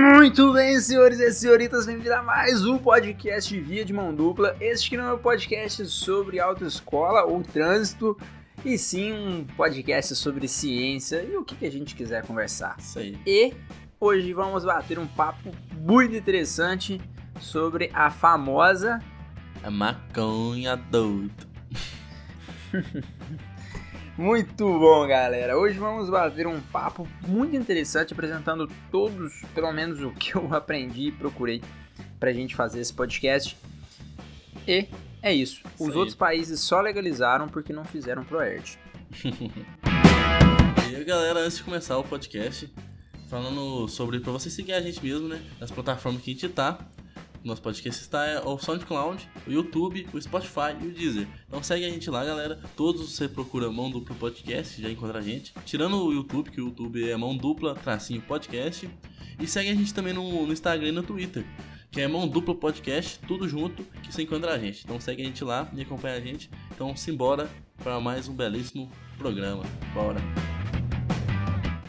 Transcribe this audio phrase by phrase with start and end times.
[0.00, 4.56] Muito bem, senhores e senhoritas, bem-vindos a mais um podcast Via de Mão Dupla.
[4.58, 8.16] Este que não é um podcast sobre autoescola ou trânsito,
[8.64, 12.76] e sim um podcast sobre ciência e o que, que a gente quiser conversar.
[12.78, 13.20] Isso aí.
[13.26, 13.52] E
[14.00, 16.98] hoje vamos bater um papo muito interessante
[17.38, 19.00] sobre a famosa
[19.62, 21.46] A maconha doido.
[24.20, 25.56] Muito bom, galera.
[25.56, 31.04] Hoje vamos bater um papo muito interessante apresentando todos, pelo menos o que eu aprendi
[31.04, 31.62] e procurei
[32.18, 33.56] pra gente fazer esse podcast.
[34.68, 34.86] E
[35.22, 35.62] é isso.
[35.78, 38.78] Os outros países só legalizaram porque não fizeram ProErd.
[40.90, 42.68] E aí, galera, antes de começar o podcast,
[43.28, 45.40] falando sobre pra você seguir a gente mesmo, né?
[45.60, 46.78] Nas plataformas que a gente tá.
[47.42, 51.26] Nosso podcast está é o SoundCloud, o YouTube, o Spotify e o Deezer.
[51.48, 52.60] Então segue a gente lá, galera.
[52.76, 55.54] Todos você procura Mão Dupla Podcast, já encontra a gente.
[55.64, 58.90] Tirando o YouTube, que o YouTube é Mão Dupla Tracinho Podcast.
[59.38, 61.42] E segue a gente também no, no Instagram e no Twitter,
[61.90, 64.84] que é Mão Dupla Podcast, tudo junto, que você encontra a gente.
[64.84, 66.50] Então segue a gente lá e acompanha a gente.
[66.74, 69.62] Então simbora para mais um belíssimo programa.
[69.94, 70.20] Bora!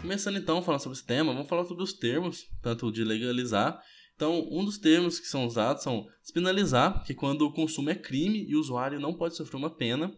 [0.01, 3.81] Começando então, falando sobre esse tema, vamos falar sobre os termos, tanto de legalizar.
[4.21, 7.95] Então, um dos termos que são usados são despenalizar, que é quando o consumo é
[7.95, 10.15] crime e o usuário não pode sofrer uma pena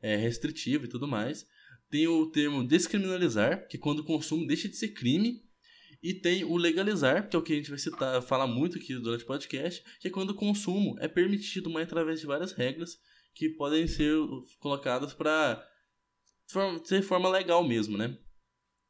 [0.00, 1.44] é, restritiva e tudo mais.
[1.90, 5.42] Tem o termo descriminalizar, que é quando o consumo deixa de ser crime.
[6.02, 8.94] E tem o legalizar, que é o que a gente vai citar, falar muito aqui
[8.94, 12.96] durante o podcast, que é quando o consumo é permitido, mas através de várias regras
[13.34, 14.16] que podem ser
[14.60, 15.62] colocadas para
[16.84, 18.16] ser forma legal mesmo, né?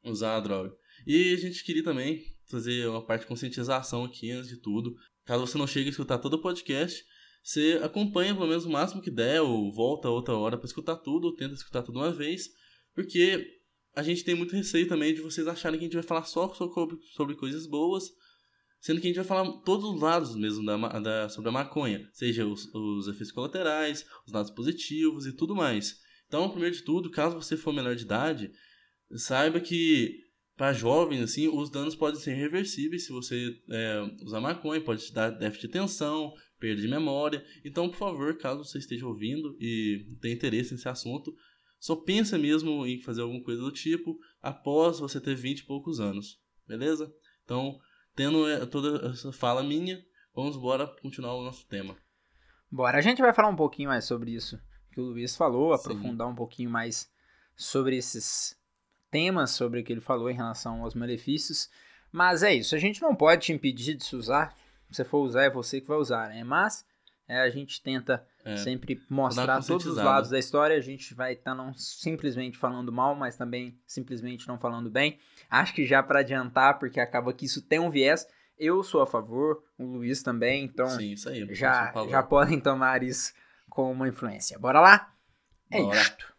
[0.05, 0.73] Usar a droga.
[1.05, 4.95] E a gente queria também fazer uma parte de conscientização aqui antes de tudo.
[5.25, 7.05] Caso você não chegue a escutar todo o podcast,
[7.43, 11.27] você acompanha pelo menos o máximo que der, ou volta outra hora para escutar tudo,
[11.27, 12.49] ou tenta escutar tudo uma vez,
[12.95, 13.47] porque
[13.95, 16.53] a gente tem muito receio também de vocês acharem que a gente vai falar só
[16.55, 18.05] sobre, sobre coisas boas,
[18.81, 22.09] sendo que a gente vai falar todos os lados mesmo da, da- sobre a maconha,
[22.13, 25.97] seja os, os efeitos colaterais, os lados positivos e tudo mais.
[26.27, 28.51] Então, primeiro de tudo, caso você for menor de idade,
[29.15, 30.21] saiba que
[30.57, 35.13] para jovens, assim, os danos podem ser irreversíveis se você é, usar maconha, pode te
[35.13, 37.45] dar déficit de atenção, perda de memória.
[37.65, 41.35] Então, por favor, caso você esteja ouvindo e tenha interesse nesse assunto,
[41.79, 46.01] só pensa mesmo em fazer alguma coisa do tipo após você ter 20 e poucos
[46.01, 47.13] anos, beleza?
[47.45, 47.79] Então,
[48.15, 50.03] tendo é, toda essa fala minha,
[50.35, 51.97] vamos embora continuar o nosso tema.
[52.71, 54.59] Bora, a gente vai falar um pouquinho mais sobre isso
[54.91, 55.81] que o Luiz falou, Sim.
[55.83, 57.13] aprofundar um pouquinho mais
[57.55, 58.57] sobre esses
[59.17, 61.71] temas, sobre o que ele falou em relação aos malefícios.
[62.13, 64.55] Mas é isso, a gente não pode te impedir de se usar.
[64.91, 66.45] Se você for usar, é você que vai usar, né?
[66.45, 66.85] Mas
[67.27, 70.77] é, a gente tenta É, sempre mostrar todos os lados da história.
[70.77, 75.19] A gente vai estar não simplesmente falando mal, mas também simplesmente não falando bem.
[75.51, 78.27] Acho que já para adiantar, porque acaba que isso tem um viés.
[78.59, 81.47] Eu sou a favor, o Luiz também, então sim, isso aí.
[81.55, 83.33] já, já podem tomar isso
[83.69, 84.59] como uma influência.
[84.59, 85.13] Bora lá?
[85.71, 86.01] É Bora.
[86.01, 86.33] isto.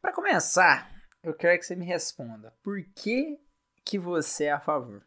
[0.00, 0.90] Para começar,
[1.22, 2.52] eu quero que você me responda.
[2.62, 3.38] Por que
[3.84, 5.04] que você é a favor?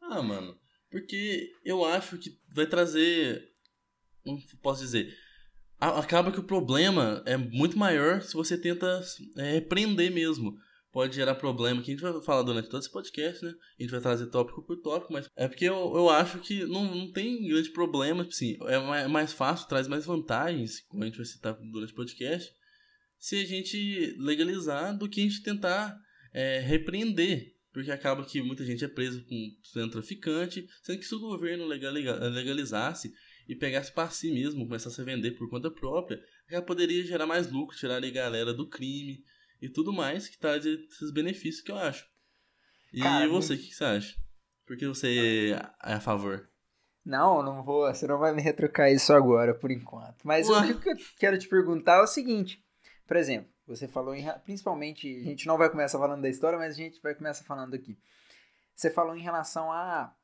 [0.00, 0.58] Ah, mano,
[0.90, 3.52] porque eu acho que vai trazer.
[4.62, 5.14] Posso dizer?
[5.78, 9.02] Acaba que o problema é muito maior se você tenta
[9.36, 10.56] é, repreender mesmo.
[10.90, 13.52] Pode gerar problema, que a gente vai falar durante todo esse podcast, né?
[13.78, 16.84] A gente vai trazer tópico por tópico, mas é porque eu, eu acho que não,
[16.86, 21.18] não tem grande problema, assim, é mais, mais fácil, traz mais vantagens, como a gente
[21.18, 22.50] vai citar durante o podcast,
[23.18, 25.96] se a gente legalizar do que a gente tentar
[26.32, 27.54] é, repreender.
[27.72, 31.66] Porque acaba que muita gente é presa com sendo traficante, sendo que se o governo
[31.66, 33.12] legaliza- legalizasse
[33.46, 36.18] e pegasse para si mesmo, começasse a vender por conta própria,
[36.50, 39.22] já poderia gerar mais lucro, tirar a galera do crime
[39.60, 42.06] e tudo mais, que traz esses benefícios que eu acho.
[42.92, 44.16] E Cara, você, o que, que você acha?
[44.66, 46.48] Por que você é a favor?
[47.04, 47.86] Não, não vou.
[47.86, 50.24] Você não vai me retrucar isso agora, por enquanto.
[50.24, 50.72] Mas Ué.
[50.72, 52.64] o que eu quero te perguntar é o seguinte.
[53.06, 54.26] Por exemplo, você falou em.
[54.44, 57.74] Principalmente, a gente não vai começar falando da história, mas a gente vai começar falando
[57.74, 57.98] aqui.
[58.74, 60.14] Você falou em relação a.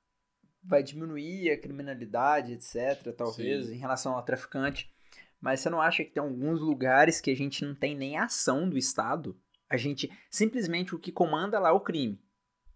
[0.64, 3.74] Vai diminuir a criminalidade, etc., talvez, Sim.
[3.74, 4.92] em relação ao traficante.
[5.40, 8.68] Mas você não acha que tem alguns lugares que a gente não tem nem ação
[8.68, 9.36] do Estado?
[9.68, 10.10] A gente.
[10.30, 12.20] Simplesmente o que comanda lá é o crime.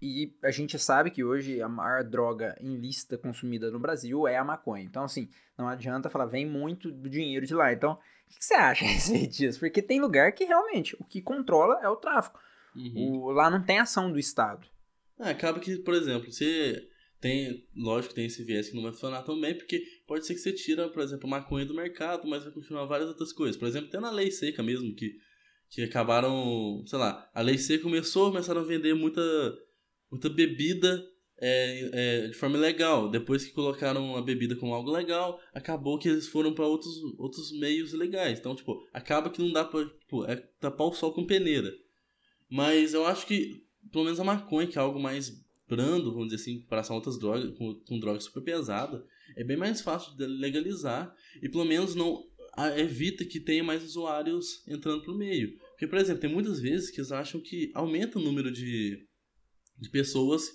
[0.00, 4.44] E a gente sabe que hoje a maior droga ilícita consumida no Brasil é a
[4.44, 4.84] maconha.
[4.84, 7.72] Então, assim, não adianta falar, vem muito do dinheiro de lá.
[7.72, 7.98] Então, o
[8.28, 9.58] que que você acha a respeito disso?
[9.58, 12.38] Porque tem lugar que realmente o que controla é o tráfico.
[12.75, 13.22] Uhum.
[13.22, 14.66] O- lá não tem ação do Estado.
[15.19, 16.87] Ah, acaba que, por exemplo, você
[17.19, 20.40] tem, lógico, tem esse viés que não vai funcionar tão bem, porque pode ser que
[20.40, 23.56] você tira, por exemplo, maconha do mercado, mas vai continuar várias outras coisas.
[23.56, 25.16] Por exemplo, até na lei seca mesmo, que,
[25.70, 29.20] que acabaram, sei lá, a lei seca começou, começaram a vender muita,
[30.16, 31.04] muita bebida
[31.38, 33.10] é, é, de forma legal.
[33.10, 37.52] Depois que colocaram a bebida como algo legal, acabou que eles foram para outros, outros
[37.58, 38.38] meios legais.
[38.38, 41.72] Então, tipo, acaba que não dá pra tipo, é tapar o sol com peneira.
[42.48, 46.42] Mas eu acho que, pelo menos a maconha, que é algo mais brando, vamos dizer
[46.42, 49.02] assim, em comparação a outras drogas, com, com drogas super pesadas,
[49.36, 52.24] é bem mais fácil de legalizar e pelo menos não
[52.76, 55.58] evita que tenha mais usuários entrando pro meio.
[55.70, 59.06] Porque, por exemplo, tem muitas vezes que eles acham que aumenta o número de,
[59.78, 60.50] de pessoas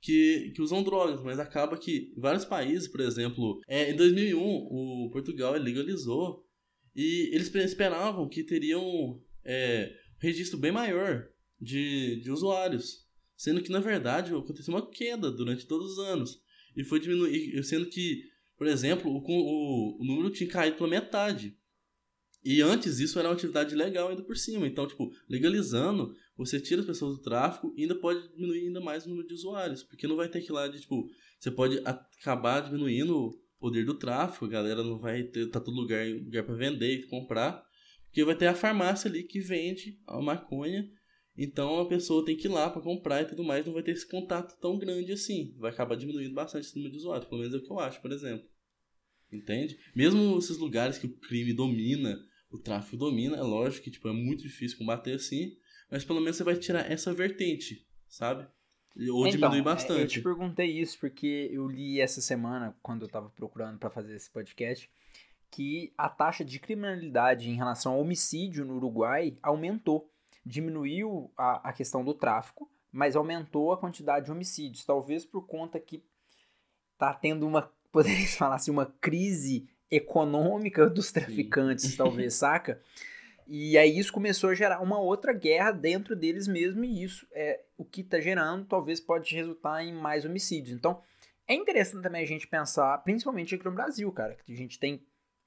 [0.00, 5.10] que, que usam drogas, mas acaba que vários países, por exemplo, é, em 2001 o
[5.10, 6.46] Portugal legalizou
[6.94, 11.28] e eles esperavam que teriam é, um registro bem maior
[11.60, 13.06] de, de usuários,
[13.36, 16.40] sendo que na verdade aconteceu uma queda durante todos os anos
[16.76, 18.22] e foi diminuir, sendo que,
[18.56, 21.56] por exemplo, o, o, o número tinha caído pela metade.
[22.44, 24.68] E antes isso era uma atividade legal ainda por cima.
[24.68, 29.06] Então, tipo, legalizando, você tira as pessoas do tráfico e ainda pode diminuir ainda mais
[29.06, 29.82] o número de usuários.
[29.82, 33.94] Porque não vai ter que lá de, tipo, você pode acabar diminuindo o poder do
[33.94, 37.64] tráfico, a galera não vai ter, tá todo lugar, lugar para vender e comprar.
[38.06, 40.86] Porque vai ter a farmácia ali que vende a maconha.
[41.38, 43.92] Então a pessoa tem que ir lá para comprar e tudo mais, não vai ter
[43.92, 45.54] esse contato tão grande assim.
[45.58, 47.28] Vai acabar diminuindo bastante esse número de usuários.
[47.28, 48.46] Pelo menos é o que eu acho, por exemplo.
[49.32, 49.76] Entende?
[49.94, 52.18] Mesmo esses lugares que o crime domina
[52.50, 55.56] o tráfico domina, é lógico que tipo, é muito difícil combater assim,
[55.90, 58.46] mas pelo menos você vai tirar essa vertente, sabe?
[59.10, 60.00] Ou então, diminui bastante.
[60.00, 64.16] Eu te perguntei isso porque eu li essa semana, quando eu tava procurando para fazer
[64.16, 64.90] esse podcast,
[65.50, 70.10] que a taxa de criminalidade em relação ao homicídio no Uruguai aumentou.
[70.44, 74.84] Diminuiu a, a questão do tráfico, mas aumentou a quantidade de homicídios.
[74.84, 76.02] Talvez por conta que
[76.96, 81.96] tá tendo uma, poderia falar assim, uma crise econômica dos traficantes, Sim.
[81.96, 82.80] talvez, saca?
[83.46, 87.62] E aí isso começou a gerar uma outra guerra dentro deles mesmo, e isso é
[87.78, 90.76] o que está gerando, talvez pode resultar em mais homicídios.
[90.76, 91.00] Então,
[91.46, 95.00] é interessante também a gente pensar, principalmente aqui no Brasil, cara, que a gente tem,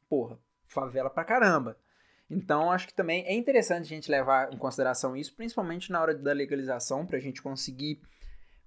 [0.07, 1.77] porra, favela pra caramba.
[2.29, 6.13] Então, acho que também é interessante a gente levar em consideração isso, principalmente na hora
[6.13, 7.99] da legalização, para a gente conseguir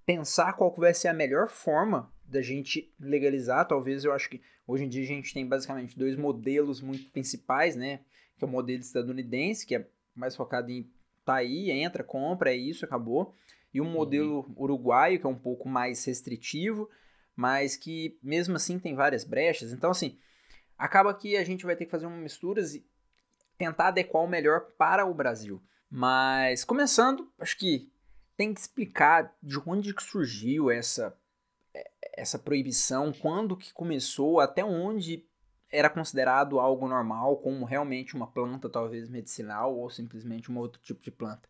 [0.04, 3.66] pensar qual vai ser a melhor forma da gente legalizar.
[3.66, 7.76] Talvez eu acho que hoje em dia a gente tem basicamente dois modelos muito principais,
[7.76, 8.00] né?
[8.42, 9.86] Que é o modelo estadunidense, que é
[10.16, 10.90] mais focado em
[11.24, 13.36] tá aí, entra, compra, é isso, acabou.
[13.72, 14.54] E o um modelo uhum.
[14.56, 16.90] uruguaio, que é um pouco mais restritivo,
[17.36, 19.72] mas que mesmo assim tem várias brechas.
[19.72, 20.18] Então, assim,
[20.76, 22.84] acaba que a gente vai ter que fazer uma mistura e
[23.56, 25.62] tentar adequar o melhor para o Brasil.
[25.88, 27.88] Mas, começando, acho que
[28.36, 31.16] tem que explicar de onde que surgiu essa
[32.14, 35.24] essa proibição, quando que começou, até onde
[35.72, 41.02] era considerado algo normal, como realmente uma planta talvez medicinal ou simplesmente um outro tipo
[41.02, 41.48] de planta.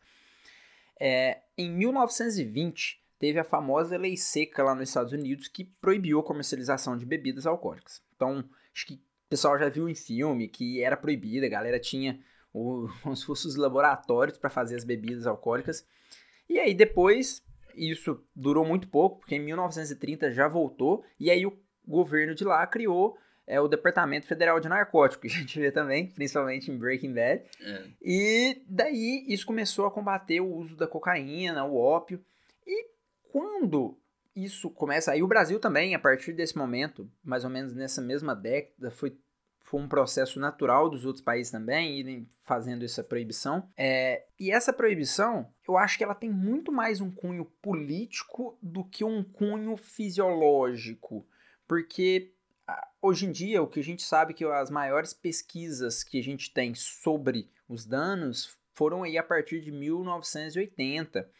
[0.98, 6.22] É, em 1920, teve a famosa lei seca lá nos Estados Unidos que proibiu a
[6.22, 8.00] comercialização de bebidas alcoólicas.
[8.14, 12.20] Então, acho que o pessoal já viu em filme que era proibida, a galera tinha
[12.52, 15.84] o, como os laboratórios para fazer as bebidas alcoólicas.
[16.48, 17.42] E aí depois
[17.74, 22.64] isso durou muito pouco, porque em 1930 já voltou, e aí o governo de lá
[22.66, 23.16] criou
[23.52, 27.42] é, o Departamento Federal de Narcóticos, que a gente vê também, principalmente em Breaking Bad.
[27.60, 27.84] É.
[28.00, 32.24] E daí isso começou a combater o uso da cocaína, o ópio.
[32.66, 32.86] E
[33.30, 33.98] quando
[34.34, 38.34] isso começa, aí o Brasil também, a partir desse momento, mais ou menos nessa mesma
[38.34, 39.18] década, foi
[39.64, 43.66] foi um processo natural dos outros países também irem fazendo essa proibição.
[43.74, 48.84] É, e essa proibição, eu acho que ela tem muito mais um cunho político do
[48.84, 51.26] que um cunho fisiológico,
[51.66, 52.31] porque
[53.00, 56.22] hoje em dia o que a gente sabe é que as maiores pesquisas que a
[56.22, 61.30] gente tem sobre os danos foram aí a partir de 1980.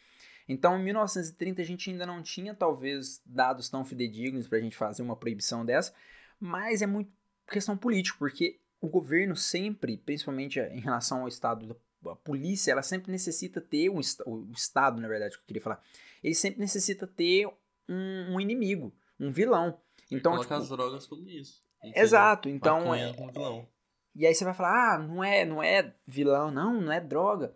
[0.47, 4.75] Então, em 1930 a gente ainda não tinha talvez dados tão fidedignos para a gente
[4.75, 5.93] fazer uma proibição dessa,
[6.39, 7.11] mas é muito
[7.47, 13.11] questão política, porque o governo sempre, principalmente em relação ao Estado, a polícia, ela sempre
[13.11, 15.81] necessita ter, um, o Estado, na verdade, que eu queria falar,
[16.21, 17.47] ele sempre necessita ter
[17.87, 19.79] um, um inimigo, um vilão.
[20.17, 21.63] Então, colocar tipo, as drogas como isso.
[21.95, 22.93] Exato, então...
[22.93, 23.67] É, vilão.
[24.15, 27.55] E aí você vai falar, ah, não é, não é vilão, não, não é droga.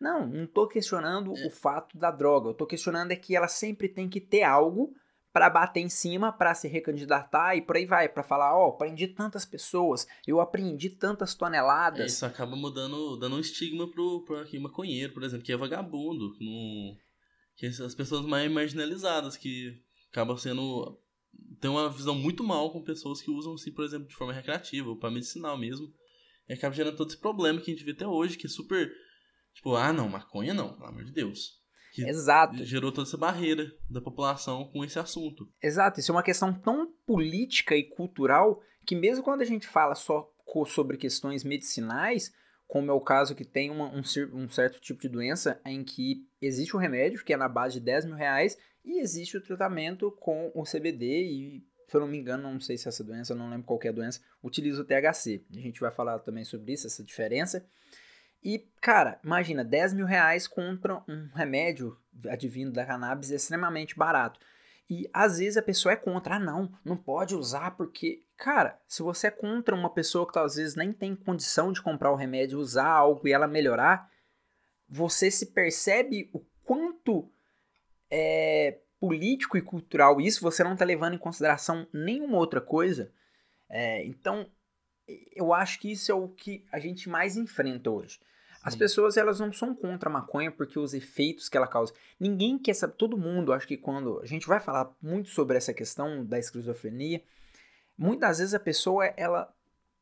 [0.00, 1.46] Não, não tô questionando é.
[1.46, 2.50] o fato da droga.
[2.50, 4.94] Eu tô questionando é que ela sempre tem que ter algo
[5.32, 8.72] para bater em cima, para se recandidatar e por aí vai, para falar, ó, oh,
[8.74, 12.12] prendi tantas pessoas, eu aprendi tantas toneladas.
[12.12, 16.36] Isso acaba mudando, dando um estigma pro, pro aqui, maconheiro, por exemplo, que é vagabundo,
[16.38, 16.96] no,
[17.56, 20.96] que as pessoas mais marginalizadas, que acabam sendo
[21.60, 24.88] tem uma visão muito mal com pessoas que usam assim, por exemplo, de forma recreativa
[24.88, 25.86] ou para medicinal mesmo.
[26.48, 28.90] E acaba gerando todo esse problema que a gente vê até hoje, que é super
[29.54, 31.62] tipo, ah, não, maconha não, pelo amor de Deus.
[31.94, 32.64] Que Exato.
[32.64, 35.48] gerou toda essa barreira da população com esse assunto.
[35.62, 39.94] Exato, isso é uma questão tão política e cultural que mesmo quando a gente fala
[39.94, 40.28] só
[40.66, 42.30] sobre questões medicinais,
[42.66, 44.02] como é o caso que tem uma- um,
[44.34, 47.84] um certo tipo de doença em que existe um remédio que é na base de
[47.84, 52.18] 10 mil reais e existe o tratamento com o CBD e, se eu não me
[52.18, 54.84] engano, não sei se essa doença, eu não lembro qual é a doença, utiliza o
[54.84, 55.44] THC.
[55.52, 57.66] A gente vai falar também sobre isso, essa diferença.
[58.42, 61.98] E, cara, imagina, 10 mil reais contra um remédio
[62.28, 64.38] advindo da cannabis é extremamente barato.
[64.88, 69.02] E às vezes a pessoa é contra, ah não, não pode usar porque, cara, se
[69.02, 72.58] você é contra uma pessoa que às vezes nem tem condição de comprar o remédio,
[72.58, 74.10] usar algo e ela melhorar,
[74.86, 77.32] você se percebe o quanto
[78.16, 83.12] é político e cultural isso, você não tá levando em consideração nenhuma outra coisa.
[83.68, 84.48] É, então,
[85.34, 88.20] eu acho que isso é o que a gente mais enfrenta hoje.
[88.62, 88.78] As Sim.
[88.78, 91.92] pessoas elas não são contra a maconha porque os efeitos que ela causa.
[92.18, 95.74] Ninguém quer saber, todo mundo, acho que quando a gente vai falar muito sobre essa
[95.74, 97.22] questão da esquizofrenia,
[97.98, 99.52] muitas vezes a pessoa ela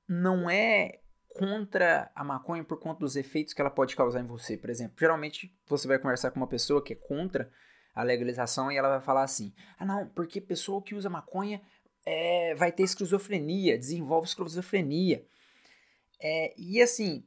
[0.06, 1.00] não é
[1.30, 4.56] contra a maconha por conta dos efeitos que ela pode causar em você.
[4.56, 7.50] Por exemplo, geralmente você vai conversar com uma pessoa que é contra
[7.94, 11.60] a legalização e ela vai falar assim: ah, não, porque pessoa que usa maconha
[12.04, 15.24] é, vai ter esquizofrenia, desenvolve esquizofrenia.
[16.20, 17.24] É, e assim,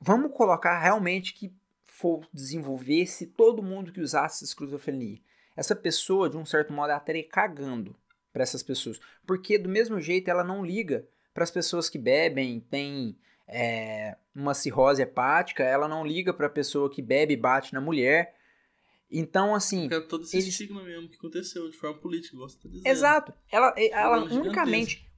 [0.00, 5.20] vamos colocar realmente que for desenvolver se todo mundo que usasse esquizofrenia.
[5.56, 7.94] Essa pessoa, de um certo modo, ela estaria cagando
[8.32, 8.98] para essas pessoas.
[9.26, 14.54] Porque, do mesmo jeito, ela não liga para as pessoas que bebem, tem é, uma
[14.54, 18.34] cirrose hepática, ela não liga para a pessoa que bebe e bate na mulher.
[19.12, 19.82] Então, assim.
[19.82, 22.86] Fica todo esse eles- estigma mesmo que aconteceu de forma política, você tá dizendo.
[22.86, 23.32] Exato.
[23.50, 24.40] Ela, ela gigantesco.
[24.44, 25.08] unicamente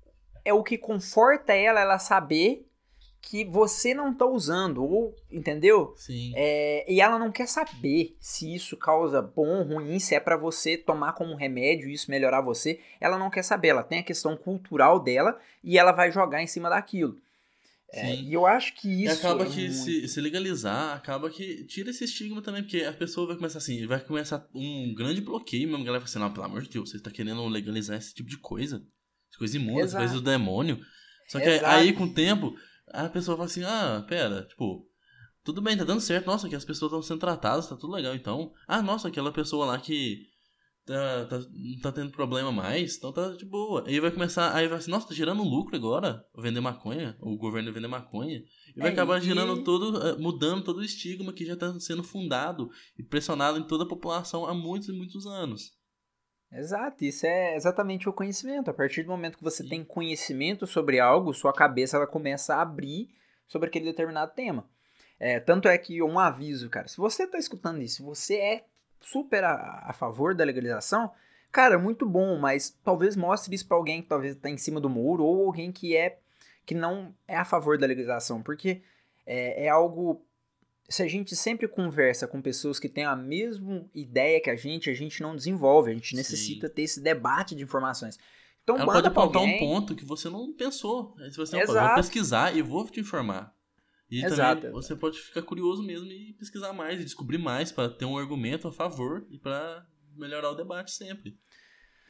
[0.44, 2.66] é o que conforta ela, ela saber
[3.26, 5.94] que você não tá usando, ou, entendeu?
[5.96, 6.32] Sim.
[6.36, 10.76] É, e ela não quer saber se isso causa bom ruim, se é pra você
[10.76, 12.80] tomar como remédio e isso melhorar você.
[13.00, 16.46] Ela não quer saber, ela tem a questão cultural dela e ela vai jogar em
[16.46, 17.18] cima daquilo.
[17.96, 19.18] É, e eu acho que E isso.
[19.18, 22.92] acaba é que muito- se, se legalizar, acaba que tira esse estigma também, porque a
[22.92, 26.32] pessoa vai começar assim, vai começar um grande bloqueio mesmo, a galera vai assim, não,
[26.32, 28.76] pelo amor de Deus, você tá querendo legalizar esse tipo de coisa,
[29.30, 30.80] essa coisa imunda, coisa do demônio.
[31.28, 31.66] Só que Exato.
[31.66, 32.54] aí, com o tempo,
[32.88, 34.86] a pessoa fala assim, ah, pera, tipo,
[35.42, 38.14] tudo bem, tá dando certo, nossa, que as pessoas estão sendo tratadas, tá tudo legal,
[38.14, 40.26] então, ah, nossa, aquela pessoa lá que
[40.84, 43.84] tá, tá, não tá tendo problema mais, então tá de boa.
[43.86, 47.72] Aí vai começar, aí vai assim, nossa, tá gerando lucro agora, vender maconha, o governo
[47.72, 48.42] vender maconha.
[48.76, 51.78] E vai É, acabar e- gerando todo, eh, mudando todo o estigma que já tá
[51.80, 55.72] sendo fundado e pressionado em toda a população há muitos e muitos anos.
[56.52, 58.70] Exato, isso é exatamente o conhecimento.
[58.70, 62.62] A partir do momento que você tem conhecimento sobre algo, sua cabeça ela começa a
[62.62, 63.08] abrir
[63.48, 64.68] sobre aquele determinado tema.
[65.18, 68.64] É, tanto é que um aviso, cara, se você tá escutando isso, você é
[69.04, 71.10] super a, a favor da legalização,
[71.52, 74.90] cara, muito bom, mas talvez mostre isso pra alguém que talvez tá em cima do
[74.90, 76.18] muro ou alguém que é
[76.66, 78.82] que não é a favor da legalização, porque
[79.26, 80.24] é, é algo
[80.88, 84.90] se a gente sempre conversa com pessoas que têm a mesma ideia que a gente,
[84.90, 86.16] a gente não desenvolve, a gente Sim.
[86.16, 88.18] necessita ter esse debate de informações.
[88.62, 89.56] Então, Ela pode apontar alguém.
[89.56, 91.14] um ponto que você não pensou.
[91.30, 91.86] Você assim, opa, eu Exato.
[91.86, 93.54] vou pesquisar e vou te informar.
[94.10, 97.88] E Exato, também você pode ficar curioso mesmo e pesquisar mais e descobrir mais para
[97.88, 101.36] ter um argumento a favor e para melhorar o debate sempre.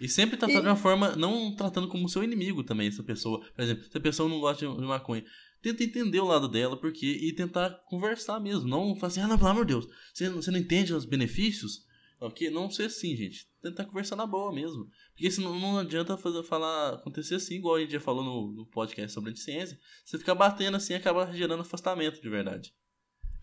[0.01, 3.41] E sempre tratar E- de uma forma, não tratando como seu inimigo também, essa pessoa.
[3.55, 5.25] Por exemplo, se a pessoa não gosta de de maconha,
[5.63, 8.69] tenta entender o lado dela, porque e tentar conversar mesmo.
[8.69, 11.87] Não falar assim, ah, não, pelo amor de Deus, você, você não entende os benefícios?
[12.21, 12.51] Ok?
[12.51, 13.49] Não ser assim, gente.
[13.63, 14.89] Tentar conversar na boa mesmo.
[15.15, 18.67] Porque senão não adianta fazer, falar, acontecer assim, igual a gente já falou no, no
[18.67, 19.79] podcast sobre anticiencia.
[20.05, 22.75] Você ficar batendo assim acaba gerando afastamento de verdade.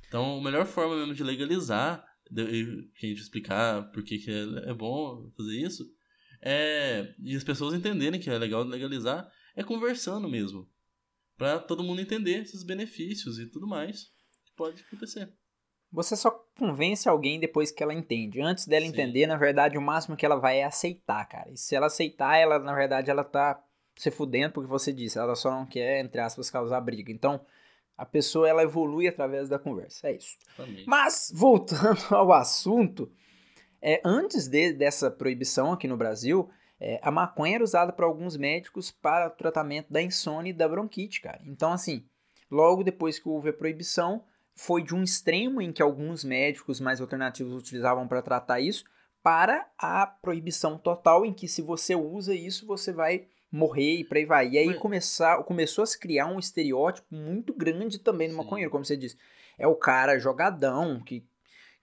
[0.07, 4.29] Então, a melhor forma mesmo de legalizar, de, que a gente explicar por que, que
[4.29, 5.89] é, é bom fazer isso,
[6.41, 7.15] é.
[7.23, 10.69] E as pessoas entenderem que é legal legalizar, é conversando mesmo.
[11.37, 14.11] Pra todo mundo entender esses benefícios e tudo mais
[14.45, 15.33] que pode acontecer.
[15.91, 18.41] Você só convence alguém depois que ela entende.
[18.41, 18.91] Antes dela Sim.
[18.91, 21.51] entender, na verdade, o máximo que ela vai é aceitar, cara.
[21.51, 23.61] E se ela aceitar, ela, na verdade, ela tá
[23.97, 25.19] se fudendo porque você disse.
[25.19, 27.11] Ela só não quer, entre aspas, causar briga.
[27.11, 27.41] Então,
[27.97, 30.07] a pessoa, ela evolui através da conversa.
[30.07, 30.37] É isso.
[30.47, 30.87] Exatamente.
[30.87, 33.11] Mas, voltando ao assunto,
[33.81, 38.37] é, antes de- dessa proibição aqui no Brasil, é, a maconha era usada por alguns
[38.37, 41.41] médicos para tratamento da insônia e da bronquite, cara.
[41.45, 42.05] Então, assim,
[42.49, 44.23] logo depois que houve a proibição,
[44.55, 48.83] foi de um extremo em que alguns médicos mais alternativos utilizavam para tratar isso,
[49.23, 54.17] para a proibição total, em que se você usa isso, você vai morrer e por
[54.17, 54.49] aí vai.
[54.49, 58.39] E aí começar, começou a se criar um estereótipo muito grande também no Sim.
[58.39, 59.17] maconheiro, como você disse.
[59.57, 61.27] É o cara jogadão, que,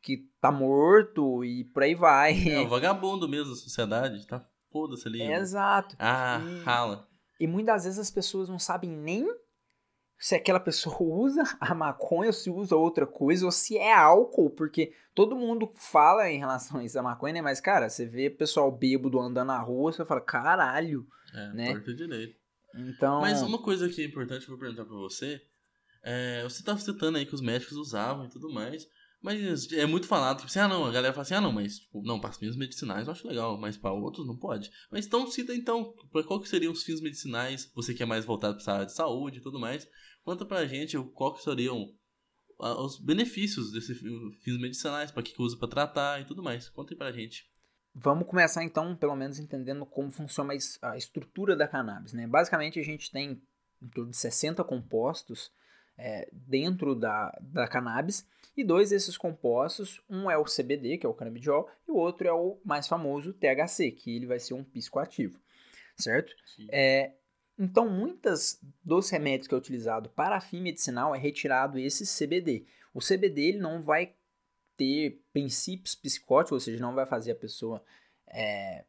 [0.02, 2.48] que tá morto e por aí vai.
[2.48, 5.22] É o vagabundo mesmo da sociedade, tá foda-se ali.
[5.22, 5.94] É, exato.
[5.98, 7.08] Ah, E- rala.
[7.40, 9.24] E muitas vezes as pessoas não sabem nem
[10.18, 14.50] se aquela pessoa usa a maconha ou se usa outra coisa ou se é álcool,
[14.50, 17.42] porque todo mundo fala em relação a isso da maconha, né?
[17.42, 21.06] Mas, cara, você vê pessoal bêbado andando na rua, você fala, caralho.
[21.32, 21.74] É, né?
[21.80, 22.36] direito.
[22.74, 23.20] Então.
[23.20, 25.40] Mas uma coisa que é importante que eu vou perguntar pra você,
[26.02, 28.88] é, você tá citando aí que os médicos usavam e tudo mais,
[29.20, 31.80] mas é muito falado, tipo assim, ah não, a galera fala assim, ah não, mas
[31.80, 34.70] tipo, não, para fins medicinais eu acho legal, mas para outros não pode.
[34.90, 38.24] Mas então cita então, pra qual que seriam os fins medicinais, você que é mais
[38.24, 39.88] voltado essa área de saúde e tudo mais,
[40.22, 41.92] conta pra gente qual que seriam
[42.60, 46.68] ah, os benefícios desses fins medicinais, pra que que usa pra tratar e tudo mais.
[46.68, 47.48] Conta aí pra gente.
[47.94, 52.12] Vamos começar então, pelo menos, entendendo como funciona a a estrutura da cannabis.
[52.12, 52.26] Né?
[52.26, 53.42] Basicamente, a gente tem
[53.82, 55.50] em torno de 60 compostos
[55.98, 58.26] é, dentro da, da cannabis,
[58.56, 62.26] e dois desses compostos, um é o CBD, que é o canabidiol, e o outro
[62.26, 65.38] é o mais famoso THC, que ele vai ser um psicoativo,
[65.96, 66.34] certo?
[66.70, 67.12] É,
[67.58, 72.66] então, muitas dos remédios que é utilizado para fim medicinal é retirado esse CBD.
[72.94, 74.14] O CBD ele não vai
[74.76, 77.84] ter princípios psicóticos, ou seja, não vai fazer a pessoa.
[78.28, 78.84] é,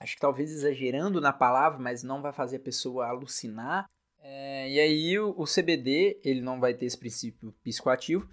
[0.00, 3.88] acho que talvez exagerando na palavra, mas não vai fazer a pessoa alucinar.
[4.28, 8.28] É, e aí o, o CBD ele não vai ter esse princípio psicoativo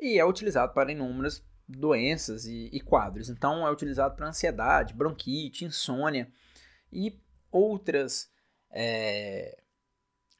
[0.00, 3.28] e é utilizado para inúmeras doenças e, e quadros.
[3.28, 6.28] Então é utilizado para ansiedade, bronquite, insônia
[6.92, 7.20] e
[7.52, 8.28] outras
[8.72, 9.62] é,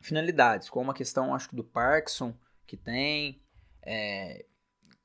[0.00, 2.36] finalidades, como a questão acho que do Parkinson
[2.66, 3.40] que tem,
[3.82, 4.44] é,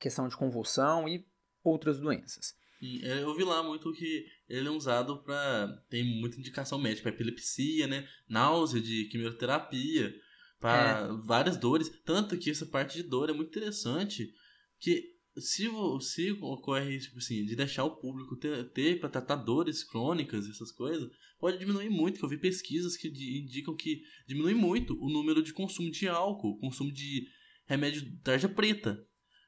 [0.00, 1.24] questão de convulsão e
[1.62, 2.56] outras doenças.
[2.82, 5.68] É, eu vi lá muito que ele é usado pra.
[5.88, 8.06] Tem muita indicação médica pra epilepsia, né?
[8.28, 10.14] Náusea de quimioterapia,
[10.60, 11.88] para várias dores.
[12.04, 14.32] Tanto que essa parte de dor é muito interessante.
[14.78, 15.68] Que se,
[16.00, 20.70] se ocorre, tipo assim, de deixar o público ter, ter para tratar dores crônicas, essas
[20.70, 22.18] coisas, pode diminuir muito.
[22.18, 26.06] Que eu vi pesquisas que di- indicam que diminui muito o número de consumo de
[26.08, 27.26] álcool, consumo de
[27.66, 29.04] remédio de tarja preta.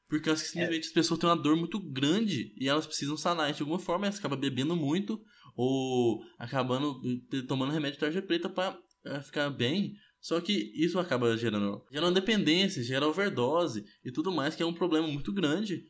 [0.09, 3.63] Porque elas simplesmente as pessoas têm uma dor muito grande e elas precisam sanar de
[3.63, 5.21] alguma forma, elas acabam bebendo muito
[5.57, 7.01] ou acabando
[7.49, 9.97] tomando remédio de tarja preta pra eh, ficar bem.
[10.21, 14.75] Só que isso acaba gerando, gerando dependência, gera overdose e tudo mais, que é um
[14.75, 15.85] problema muito grande.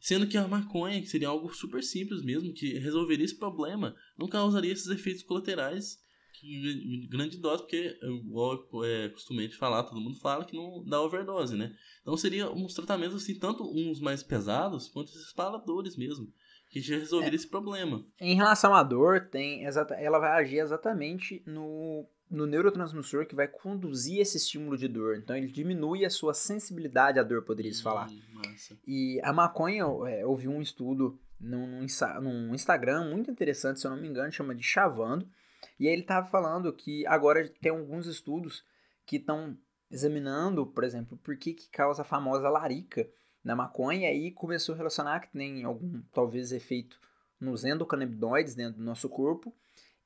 [0.00, 4.28] Sendo que a maconha, que seria algo super simples mesmo, que resolveria esse problema, não
[4.28, 5.98] causaria esses efeitos colaterais
[6.38, 11.56] que grande dose, porque, igual é costumeiro falar, todo mundo fala que não dá overdose,
[11.56, 11.74] né?
[12.00, 16.32] Então seria uns tratamentos assim, tanto uns mais pesados quanto esses paradores mesmo,
[16.70, 18.04] que já resolveria esse problema.
[18.20, 23.48] Em relação à dor, tem exata, ela vai agir exatamente no, no neurotransmissor que vai
[23.48, 25.16] conduzir esse estímulo de dor.
[25.16, 28.08] Então ele diminui a sua sensibilidade à dor, poderia se falar.
[28.08, 28.78] Hum, massa.
[28.86, 31.84] E a maconha, é, eu vi um estudo num,
[32.22, 35.28] num Instagram muito interessante, se eu não me engano, chama de Chavando.
[35.78, 38.64] E aí ele estava falando que agora tem alguns estudos
[39.06, 39.56] que estão
[39.90, 43.08] examinando, por exemplo, por que, que causa a famosa larica
[43.42, 44.10] na maconha.
[44.10, 47.00] E aí começou a relacionar que tem algum, talvez, efeito
[47.40, 49.54] nos endocannabinoides dentro do nosso corpo.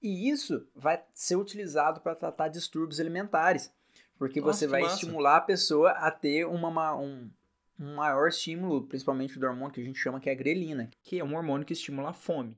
[0.01, 3.73] E isso vai ser utilizado para tratar distúrbios alimentares.
[4.19, 4.95] Porque Nossa, você vai massa.
[4.95, 7.31] estimular a pessoa a ter uma, ma- um,
[7.79, 11.19] um maior estímulo, principalmente do hormônio que a gente chama que é a grelina, que
[11.19, 12.57] é um hormônio que estimula a fome.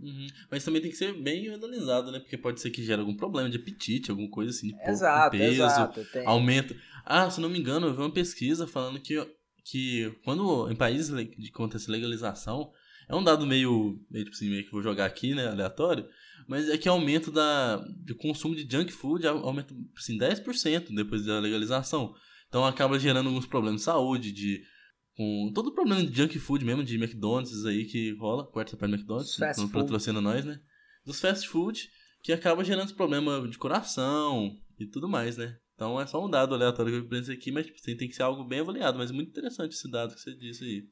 [0.00, 0.26] Uhum.
[0.50, 2.18] Mas também tem que ser bem analisado, né?
[2.18, 5.36] Porque pode ser que gere algum problema de apetite, alguma coisa assim, de pouco exato,
[5.36, 6.04] peso, exato.
[6.12, 6.76] Tem- aumenta.
[7.04, 9.14] Ah, se não me engano, eu vi uma pesquisa falando que,
[9.64, 12.72] que quando em países que acontece legalização,
[13.08, 16.08] é um dado meio, meio, tipo assim, meio que vou jogar aqui, né, aleatório,
[16.48, 21.24] mas é que aumento da, do consumo de junk food au- aumenta assim, 10% depois
[21.24, 22.14] da legalização.
[22.48, 24.62] Então acaba gerando alguns problemas de saúde, de
[25.16, 28.84] com todo o problema de junk food mesmo, de McDonald's aí que rola, quarta do
[28.84, 29.82] McDonald's, Os fast não food.
[29.84, 30.60] patrocina nós, né?
[31.04, 31.90] Dos fast food,
[32.22, 35.56] que acaba gerando esse problema de coração e tudo mais, né?
[35.74, 38.22] Então é só um dado aleatório que eu pensei aqui, mas tipo, tem, que ser
[38.22, 38.98] algo bem avaliado.
[38.98, 40.88] Mas é muito interessante esse dado que você disse aí.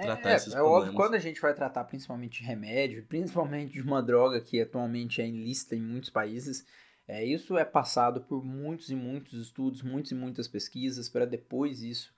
[0.00, 3.82] tratar é, esses é óbvio, quando a gente vai tratar principalmente de remédio, principalmente de
[3.82, 6.64] uma droga que atualmente é ilícita em muitos países,
[7.06, 11.82] é, isso é passado por muitos e muitos estudos, muitas e muitas pesquisas para depois
[11.82, 12.16] isso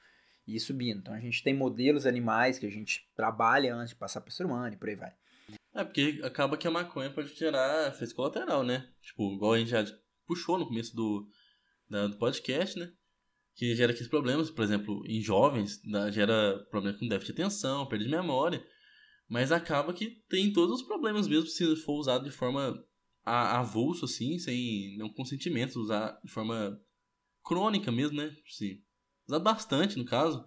[0.56, 0.98] ir subindo.
[1.00, 4.32] Então a gente tem modelos animais que a gente trabalha antes de passar para o
[4.32, 5.12] ser humano e por aí vai.
[5.74, 8.88] É, porque acaba que a maconha pode gerar efeito colateral, né?
[9.02, 9.84] Tipo, igual a gente já
[10.26, 11.28] puxou no começo do,
[11.88, 12.92] da- do podcast, né?
[13.54, 17.86] Que gera aqueles problemas, por exemplo, em jovens, dá- gera problema com déficit de atenção,
[17.86, 18.64] perda de memória.
[19.28, 22.82] Mas acaba que tem todos os problemas mesmo se for usado de forma
[23.24, 26.80] avulso, assim, sem nenhum consentimento, usar de forma
[27.44, 28.34] crônica mesmo, né?
[28.46, 28.82] Assim,
[29.30, 30.44] usar bastante, no caso,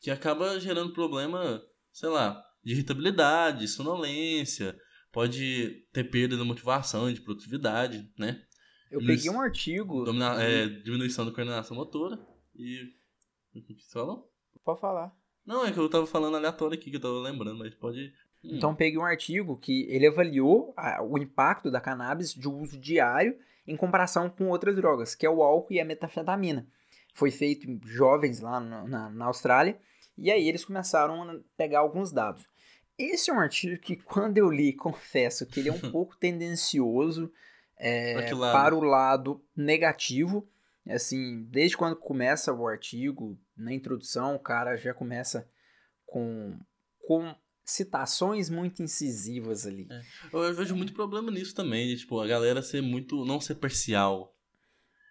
[0.00, 1.62] que acaba gerando problema
[1.98, 4.78] sei lá, de irritabilidade, sonolência,
[5.12, 8.42] pode ter perda de motivação de produtividade, né?
[8.90, 10.04] Eu peguei um artigo.
[10.04, 12.18] Domina, é, diminuição da coordenação motora
[12.54, 12.96] e.
[13.54, 14.30] O que você falou?
[14.64, 15.12] Pode falar.
[15.44, 18.12] Não, é que eu tava falando aleatório aqui, que eu tava lembrando, mas pode.
[18.44, 18.56] Hum.
[18.56, 23.36] Então peguei um artigo que ele avaliou a, o impacto da cannabis de uso diário
[23.66, 26.66] em comparação com outras drogas, que é o álcool e a metanfetamina.
[27.18, 29.76] Foi feito em jovens lá na, na, na Austrália,
[30.16, 32.46] e aí eles começaram a pegar alguns dados.
[32.96, 37.28] Esse é um artigo que, quando eu li, confesso que ele é um pouco tendencioso
[37.76, 40.48] é, para o lado negativo.
[40.88, 45.48] Assim, desde quando começa o artigo, na introdução, o cara já começa
[46.06, 46.56] com,
[47.04, 49.88] com citações muito incisivas ali.
[49.90, 50.02] É.
[50.32, 53.24] Eu, vejo muito problema nisso também, de, tipo, a galera ser muito.
[53.24, 54.37] não ser parcial.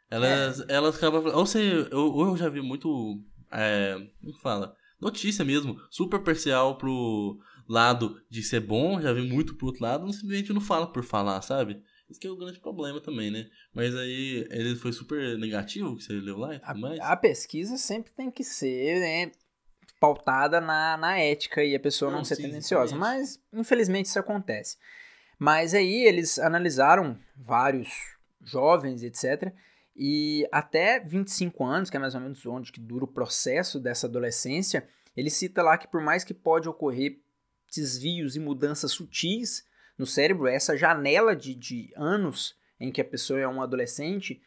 [0.10, 0.65] Elas, é.
[0.70, 1.26] elas acabam.
[1.26, 1.46] Ou,
[1.91, 3.22] eu, ou eu já vi muito.
[3.52, 4.76] É, como fala?
[5.00, 10.12] Notícia mesmo, super parcial pro lado de ser bom, já vi muito pro outro lado,
[10.12, 11.84] simplesmente não fala por falar, sabe?
[12.10, 13.48] Isso que é o grande problema também, né?
[13.74, 17.00] Mas aí ele foi super negativo que você leu lá e tudo mais?
[17.00, 19.32] A, a pesquisa sempre tem que ser, né?
[20.00, 22.96] pautada na, na ética e a pessoa não, não ser sim, tendenciosa.
[22.96, 24.78] Mas, infelizmente, isso acontece.
[25.39, 27.89] Mas aí eles analisaram vários
[28.43, 29.54] jovens, etc.
[29.98, 34.06] E até 25 anos, que é mais ou menos onde que dura o processo dessa
[34.06, 37.20] adolescência, ele cita lá que por mais que pode ocorrer
[37.76, 39.66] desvios e mudanças sutis
[39.98, 44.40] no cérebro, essa janela de, de anos em que a pessoa é um adolescente,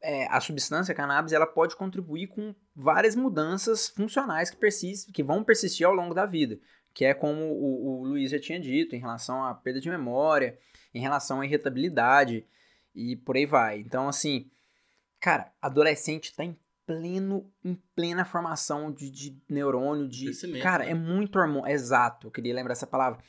[0.00, 5.22] é, a substância a cannabis ela pode contribuir com várias mudanças funcionais que, persistem, que
[5.22, 6.58] vão persistir ao longo da vida,
[6.94, 10.58] que é como o, o Luiz já tinha dito, em relação à perda de memória,
[10.94, 12.46] em relação à irritabilidade
[12.94, 13.80] e por aí vai.
[13.80, 14.50] Então, assim,
[15.20, 20.32] cara, adolescente está em pleno, em plena formação de, de neurônio, de.
[20.60, 20.90] Cara, né?
[20.90, 21.72] é muito hormônio.
[21.72, 23.22] Exato, eu queria lembrar essa palavra.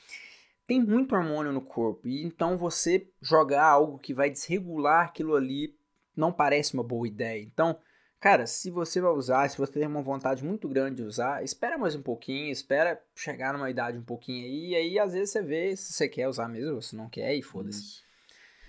[0.65, 2.07] Tem muito hormônio no corpo.
[2.07, 5.75] E então você jogar algo que vai desregular aquilo ali
[6.15, 7.41] não parece uma boa ideia.
[7.41, 7.77] Então,
[8.19, 11.77] cara, se você vai usar, se você tem uma vontade muito grande de usar, espera
[11.77, 15.41] mais um pouquinho, espera chegar numa idade um pouquinho aí, e aí às vezes você
[15.41, 18.01] vê se você quer usar mesmo, ou se não quer, e foda-se.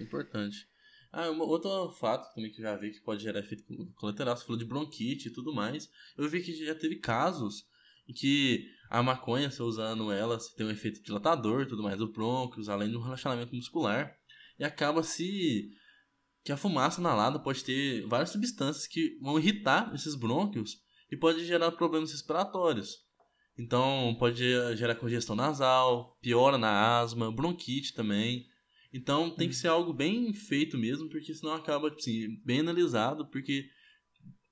[0.00, 0.71] Importante.
[1.12, 3.64] Ah, uma, outro fato também que eu já vi que pode gerar efeito
[3.96, 5.90] colateral, você falou de bronquite e tudo mais.
[6.16, 7.66] Eu vi que já teve casos
[8.08, 12.10] em que a maconha, você usando ela, tem um efeito dilatador e tudo mais, do
[12.10, 14.16] brônquios, além do relaxamento muscular,
[14.58, 15.70] e acaba se
[16.42, 21.44] que a fumaça inalada pode ter várias substâncias que vão irritar esses brônquios e pode
[21.44, 23.04] gerar problemas respiratórios.
[23.56, 24.42] Então, pode
[24.76, 28.46] gerar congestão nasal, piora na asma, bronquite também.
[28.92, 33.64] Então, tem que ser algo bem feito mesmo, porque senão acaba assim, bem analisado, porque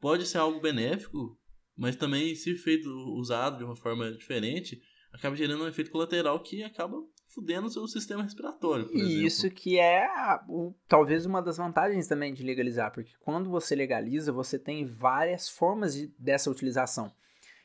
[0.01, 1.39] pode ser algo benéfico,
[1.77, 4.81] mas também, se feito usado de uma forma diferente,
[5.13, 6.97] acaba gerando um efeito colateral que acaba
[7.29, 10.09] fudendo o seu sistema respiratório, e Isso que é
[10.49, 15.49] o, talvez uma das vantagens também de legalizar, porque quando você legaliza, você tem várias
[15.49, 17.13] formas de, dessa utilização.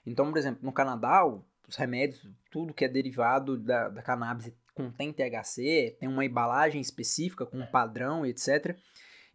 [0.06, 1.26] Então, por exemplo, no Canadá,
[1.68, 7.46] os remédios, tudo que é derivado da, da cannabis contém THC, tem uma embalagem específica
[7.46, 8.78] com um padrão, etc.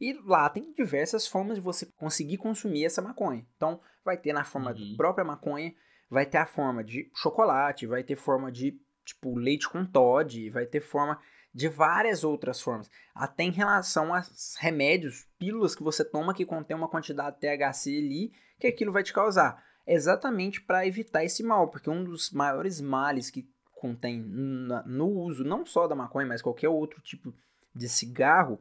[0.00, 3.44] E lá tem diversas formas de você conseguir consumir essa maconha.
[3.56, 4.90] Então, vai ter na forma uhum.
[4.90, 5.74] da própria maconha,
[6.08, 10.66] vai ter a forma de chocolate, vai ter forma de tipo leite com Todd, vai
[10.66, 11.18] ter forma
[11.52, 12.90] de várias outras formas.
[13.14, 14.22] Até em relação a
[14.58, 19.02] remédios, pílulas que você toma que contém uma quantidade de THC ali, que aquilo vai
[19.02, 19.62] te causar.
[19.86, 23.48] Exatamente para evitar esse mal, porque um dos maiores males que
[23.80, 27.32] contém no uso, não só da maconha, mas qualquer outro tipo
[27.74, 28.60] de cigarro,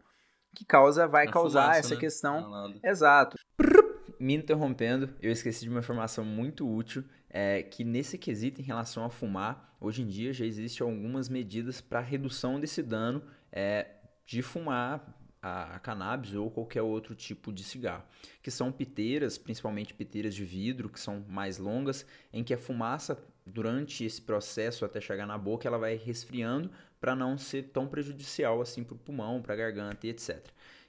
[0.55, 1.99] que causa, vai a causar fumaça, essa né?
[1.99, 2.73] questão.
[2.81, 3.37] Exato.
[4.17, 9.03] Me interrompendo, eu esqueci de uma informação muito útil é que nesse quesito em relação
[9.03, 13.87] a fumar, hoje em dia já existem algumas medidas para redução desse dano é,
[14.25, 18.03] de fumar a, a, cannabis ou qualquer outro tipo de cigarro,
[18.41, 23.21] que são piteiras, principalmente piteiras de vidro, que são mais longas, em que a fumaça
[23.49, 28.61] durante esse processo até chegar na boca, ela vai resfriando para não ser tão prejudicial
[28.61, 30.45] assim para o pulmão, para a garganta e etc.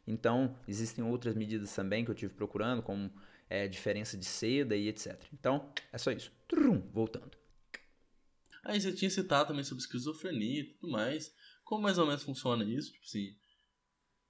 [0.07, 3.11] Então, existem outras medidas também que eu tive procurando, como
[3.49, 5.21] é, diferença de seda e etc.
[5.33, 6.33] Então, é só isso.
[6.49, 7.39] Trum, voltando.
[8.65, 11.35] Aí você tinha citado também sobre esquizofrenia e tudo mais.
[11.65, 12.93] Como mais ou menos funciona isso?
[12.93, 13.37] Tipo assim.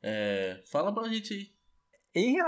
[0.03, 1.53] É, fala pra gente aí.
[2.15, 2.39] Em,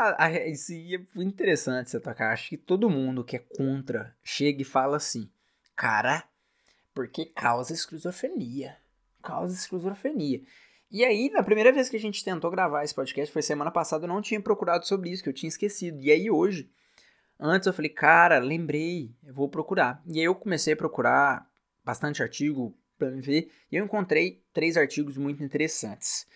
[0.51, 2.33] isso é interessante você tocar.
[2.33, 5.31] Acho que todo mundo que é contra chega e fala assim:
[5.77, 6.25] Cara,
[6.95, 8.77] porque causa esquizofrenia.
[9.23, 10.43] Causa esquizofrenia.
[10.91, 14.05] E aí, na primeira vez que a gente tentou gravar esse podcast, foi semana passada,
[14.05, 15.99] eu não tinha procurado sobre isso, que eu tinha esquecido.
[16.03, 16.71] E aí hoje,
[17.41, 20.03] antes eu falei, cara, lembrei, eu vou procurar.
[20.07, 21.51] E aí eu comecei a procurar
[21.83, 26.27] bastante artigo para me ver, e eu encontrei três artigos muito interessantes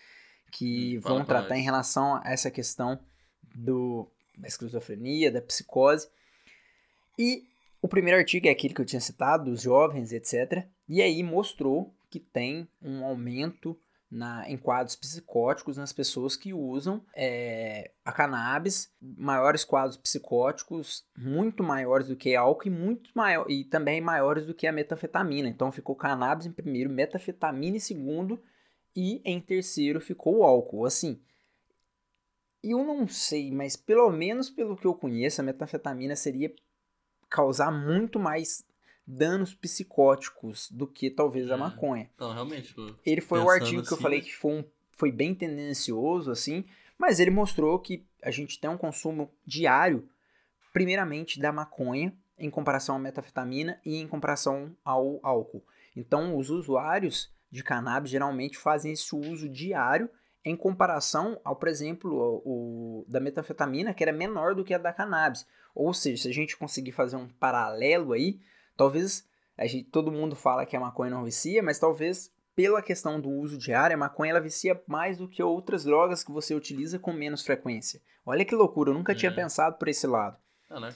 [0.51, 2.99] que hum, vão tratar em relação a essa questão
[3.55, 6.09] do, da esquizofrenia, da psicose.
[7.17, 7.47] E
[7.87, 10.67] o primeiro artigo é aquele que eu tinha citado, dos jovens, etc.
[10.89, 13.79] E aí mostrou que tem um aumento
[14.11, 21.63] na, em quadros psicóticos nas pessoas que usam é, a cannabis, maiores quadros psicóticos, muito
[21.63, 25.47] maiores do que álcool e muito maior e também maiores do que a metafetamina.
[25.47, 28.37] Então ficou cannabis em primeiro, metafetamina em segundo
[28.93, 30.85] e em terceiro ficou o álcool.
[30.85, 31.21] Assim,
[32.61, 36.53] eu não sei, mas pelo menos pelo que eu conheço, a metafetamina seria
[37.29, 38.65] causar muito mais
[39.05, 41.57] danos psicóticos do que talvez a é.
[41.57, 42.09] maconha.
[42.19, 42.75] Não, realmente.
[43.05, 46.65] Ele foi o artigo assim, que eu falei que foi, um, foi bem tendencioso, assim,
[46.97, 50.07] mas ele mostrou que a gente tem um consumo diário,
[50.73, 55.63] primeiramente, da maconha, em comparação à metafetamina e em comparação ao álcool.
[55.95, 60.09] Então, os usuários de cannabis geralmente fazem esse uso diário
[60.43, 64.77] em comparação ao, por exemplo, o, o, da metafetamina, que era menor do que a
[64.77, 65.45] da cannabis.
[65.79, 68.39] Ou seja, se a gente conseguir fazer um paralelo aí,
[68.77, 73.19] Talvez a gente, todo mundo fala que a maconha não vicia, mas talvez pela questão
[73.19, 76.99] do uso diário, a maconha ela vicia mais do que outras drogas que você utiliza
[76.99, 78.01] com menos frequência.
[78.25, 79.35] Olha que loucura, eu nunca tinha uhum.
[79.35, 80.37] pensado por esse lado.
[80.69, 80.95] Ah, né?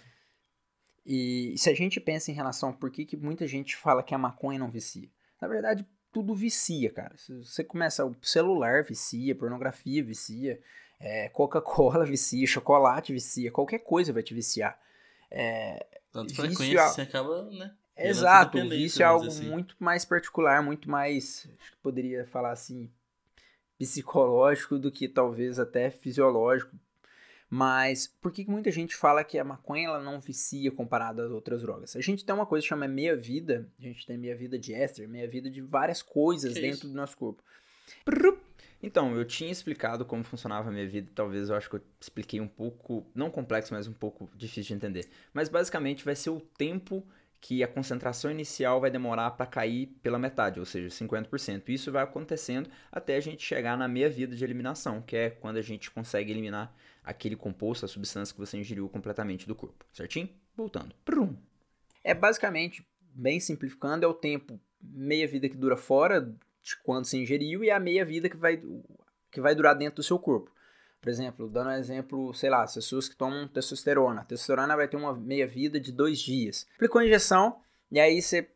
[1.05, 4.13] E se a gente pensa em relação a por que, que muita gente fala que
[4.13, 5.09] a maconha não vicia,
[5.41, 7.15] na verdade tudo vicia, cara.
[7.17, 10.59] Você começa, o celular vicia, pornografia vicia,
[11.01, 14.79] é, Coca-Cola vicia, chocolate vicia, qualquer coisa vai te viciar.
[15.29, 16.87] É, tanto frequência, é...
[16.87, 17.73] você acaba, né?
[17.97, 19.49] Exato, o vício é algo assim.
[19.49, 22.89] muito mais particular, muito mais, acho que poderia falar assim,
[23.77, 26.75] psicológico do que talvez até fisiológico.
[27.49, 31.61] Mas por que muita gente fala que a maconha ela não vicia comparada às outras
[31.61, 31.97] drogas?
[31.97, 35.49] A gente tem uma coisa que chama meia-vida, a gente tem meia-vida de éster, meia-vida
[35.49, 36.87] de várias coisas que dentro isso?
[36.87, 37.43] do nosso corpo.
[38.83, 42.41] Então, eu tinha explicado como funcionava a minha vida, talvez eu acho que eu expliquei
[42.41, 45.09] um pouco, não complexo, mas um pouco difícil de entender.
[45.33, 47.05] Mas basicamente vai ser o tempo
[47.41, 51.69] que a concentração inicial vai demorar para cair pela metade, ou seja, 50%.
[51.69, 55.57] Isso vai acontecendo até a gente chegar na meia vida de eliminação, que é quando
[55.57, 60.29] a gente consegue eliminar aquele composto, a substância que você ingeriu completamente do corpo, certinho?
[60.55, 60.93] Voltando.
[61.03, 61.35] Prum.
[62.03, 67.17] É basicamente, bem simplificando, é o tempo meia vida que dura fora de quando se
[67.17, 68.61] ingeriu e a meia-vida que vai,
[69.31, 70.51] que vai durar dentro do seu corpo.
[71.01, 74.21] Por exemplo, dando um exemplo, sei lá, pessoas que tomam testosterona.
[74.21, 76.67] A testosterona vai ter uma meia-vida de dois dias.
[76.75, 77.57] Aplicou a injeção
[77.91, 78.47] e aí você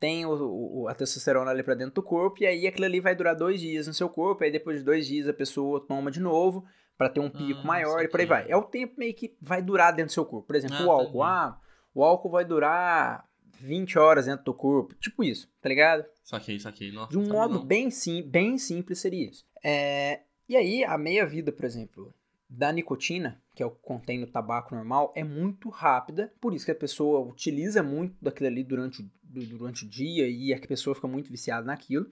[0.00, 3.14] tem o, o, a testosterona ali para dentro do corpo e aí aquilo ali vai
[3.14, 4.42] durar dois dias no seu corpo.
[4.42, 6.66] Aí depois de dois dias a pessoa toma de novo
[6.98, 8.50] para ter um pico ah, maior e por aí vai.
[8.50, 10.46] É o tempo meio que vai durar dentro do seu corpo.
[10.46, 11.20] Por exemplo, ah, o álcool.
[11.20, 11.60] Tá ah,
[11.94, 13.24] o álcool vai durar
[13.60, 14.94] 20 horas dentro do corpo.
[14.94, 16.04] Tipo isso, tá ligado?
[16.22, 16.92] Saquei, saquei.
[16.92, 19.44] Nossa, De um modo bem, sim, bem simples seria isso.
[19.62, 22.14] É, e aí, a meia-vida, por exemplo,
[22.48, 26.32] da nicotina, que é o que contém no tabaco normal, é muito rápida.
[26.40, 30.60] Por isso que a pessoa utiliza muito daquilo ali durante, durante o dia e a
[30.60, 32.10] pessoa fica muito viciada naquilo.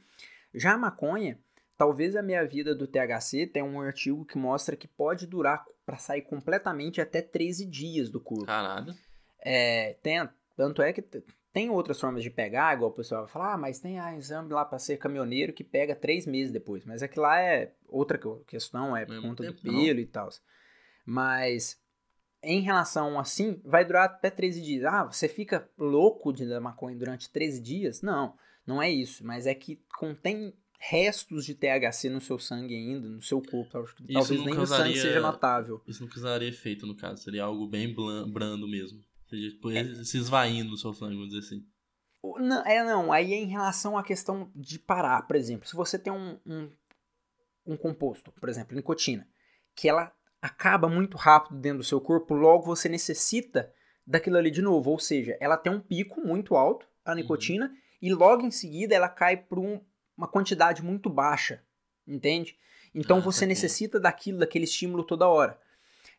[0.52, 1.38] Já a maconha,
[1.76, 6.22] talvez a meia-vida do THC tem um artigo que mostra que pode durar para sair
[6.22, 8.46] completamente até 13 dias do corpo.
[8.46, 8.94] Caralho.
[9.38, 11.02] É, tem, tanto é que
[11.52, 14.52] tem outras formas de pegar, igual o pessoal vai falar, ah, mas tem a exame
[14.52, 16.84] lá para ser caminhoneiro que pega três meses depois.
[16.84, 20.28] Mas é que lá é outra questão, é por conta do pelo e tal.
[21.04, 21.80] Mas
[22.42, 24.84] em relação assim, vai durar até 13 dias.
[24.84, 28.02] Ah, você fica louco de dar maconha durante 13 dias?
[28.02, 28.36] Não,
[28.66, 29.24] não é isso.
[29.24, 33.70] Mas é que contém restos de THC no seu sangue ainda, no seu corpo.
[34.12, 35.82] Talvez nem causaria, o sangue seja notável.
[35.86, 37.22] Isso não causaria efeito, no caso.
[37.22, 39.02] Seria algo bem brando mesmo
[39.34, 41.66] seja, tipo, se esvaindo no seu sangue, vamos dizer assim.
[42.38, 43.12] Não, é, não.
[43.12, 45.68] Aí é em relação à questão de parar, por exemplo.
[45.68, 46.70] Se você tem um, um,
[47.66, 49.28] um composto, por exemplo, nicotina,
[49.74, 53.72] que ela acaba muito rápido dentro do seu corpo, logo você necessita
[54.06, 54.90] daquilo ali de novo.
[54.90, 57.16] Ou seja, ela tem um pico muito alto, a uhum.
[57.16, 57.76] nicotina, uhum.
[58.00, 59.80] e logo em seguida ela cai para um,
[60.16, 61.62] uma quantidade muito baixa,
[62.06, 62.56] entende?
[62.94, 65.58] Então ah, você necessita daquilo, daquele estímulo toda hora.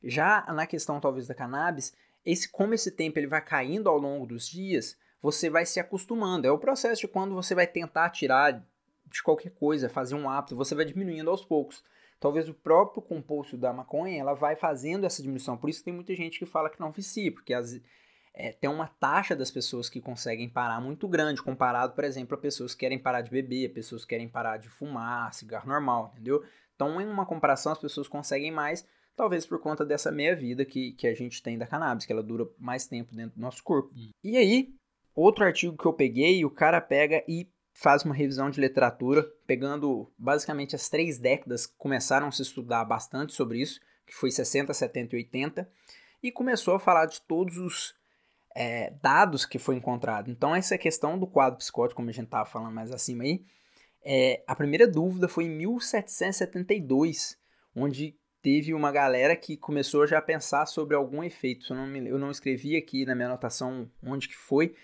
[0.04, 1.94] Já na questão talvez da cannabis,
[2.26, 6.48] esse como esse tempo ele vai caindo ao longo dos dias, você vai se acostumando.
[6.48, 8.64] É o processo de quando você vai tentar tirar
[9.06, 11.84] de qualquer coisa, fazer um hábito, você vai diminuindo aos poucos.
[12.20, 15.58] Talvez o próprio composto da maconha, ela vai fazendo essa diminuição.
[15.58, 17.80] Por isso tem muita gente que fala que não vicia, porque as,
[18.34, 22.38] é, tem uma taxa das pessoas que conseguem parar muito grande, comparado, por exemplo, a
[22.38, 26.44] pessoas que querem parar de beber, pessoas que querem parar de fumar, cigarro normal, entendeu?
[26.76, 31.08] Então, em uma comparação, as pessoas conseguem mais, Talvez por conta dessa meia-vida que, que
[31.08, 33.94] a gente tem da cannabis, que ela dura mais tempo dentro do nosso corpo.
[33.96, 34.10] Hum.
[34.24, 34.74] E aí,
[35.16, 40.12] outro artigo que eu peguei, o cara pega e faz uma revisão de literatura, pegando
[40.18, 44.74] basicamente as três décadas que começaram a se estudar bastante sobre isso, que foi 60,
[44.74, 45.70] 70 e 80,
[46.24, 47.96] e começou a falar de todos os
[48.56, 50.32] é, dados que foi encontrado.
[50.32, 53.46] Então, essa questão do quadro psicótico, como a gente estava falando mais acima aí,
[54.04, 57.38] é, a primeira dúvida foi em 1772,
[57.76, 61.74] onde teve uma galera que começou já a pensar sobre algum efeito.
[61.74, 64.76] Eu não, me, eu não escrevi aqui na minha anotação onde que foi,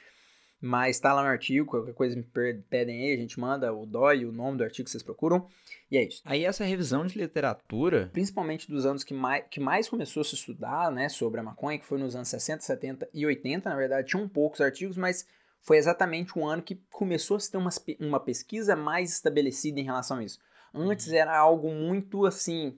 [0.60, 4.26] mas está lá no artigo, qualquer coisa me pedem aí, a gente manda o DOI,
[4.26, 5.47] o nome do artigo que vocês procuram,
[5.91, 6.24] e é isso.
[6.26, 8.10] Aí essa revisão de literatura...
[8.12, 11.78] Principalmente dos anos que mais, que mais começou a se estudar, né, sobre a maconha,
[11.78, 15.28] que foi nos anos 60, 70 e 80, na verdade tinham poucos artigos, mas
[15.62, 17.69] foi exatamente um ano que começou a se ter uma,
[18.00, 20.39] uma pesquisa mais estabelecida em relação a isso.
[20.74, 21.13] Antes uhum.
[21.13, 22.76] era algo muito, assim,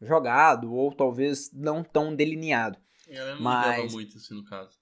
[0.00, 2.78] jogado, ou talvez não tão delineado.
[3.08, 3.92] Ela não mas...
[3.92, 4.78] muito, assim, no caso.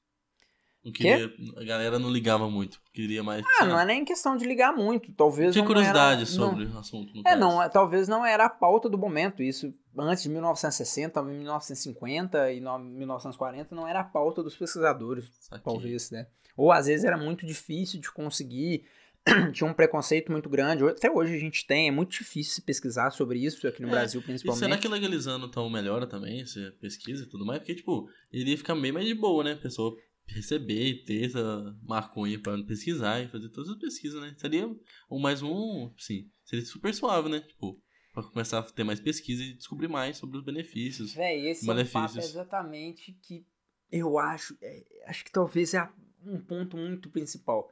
[0.85, 3.44] Não queria, a galera não ligava muito, queria mais.
[3.61, 5.53] Ah, não é nem questão de ligar muito, talvez.
[5.53, 7.20] Tinha curiosidade era, sobre não, o assunto.
[7.20, 7.38] é, caso.
[7.38, 9.44] não, talvez não era a pauta do momento.
[9.44, 15.31] Isso antes de 1960, 1950 e 1940 não era a pauta dos pesquisadores,
[15.62, 16.27] talvez, né?
[16.57, 18.85] Ou às vezes era muito difícil de conseguir,
[19.53, 20.85] tinha um preconceito muito grande.
[20.85, 24.21] Até hoje a gente tem, é muito difícil pesquisar sobre isso aqui no é, Brasil,
[24.23, 24.63] principalmente.
[24.63, 27.61] E será que legalizando então melhora também essa pesquisa e tudo mais?
[27.61, 29.53] Porque, tipo, iria ficar bem mais de boa, né?
[29.53, 34.35] A pessoa receber e ter essa maconha para pesquisar e fazer todas as pesquisas, né?
[34.37, 34.69] Seria
[35.11, 37.41] um mais um, sim, seria super suave, né?
[37.41, 37.81] Tipo,
[38.13, 41.15] para começar a ter mais pesquisa e descobrir mais sobre os benefícios.
[41.15, 42.17] Véi, esse malefícios.
[42.17, 43.47] é um exatamente que
[43.91, 45.89] eu acho, é, acho que talvez é
[46.25, 47.71] um ponto muito principal.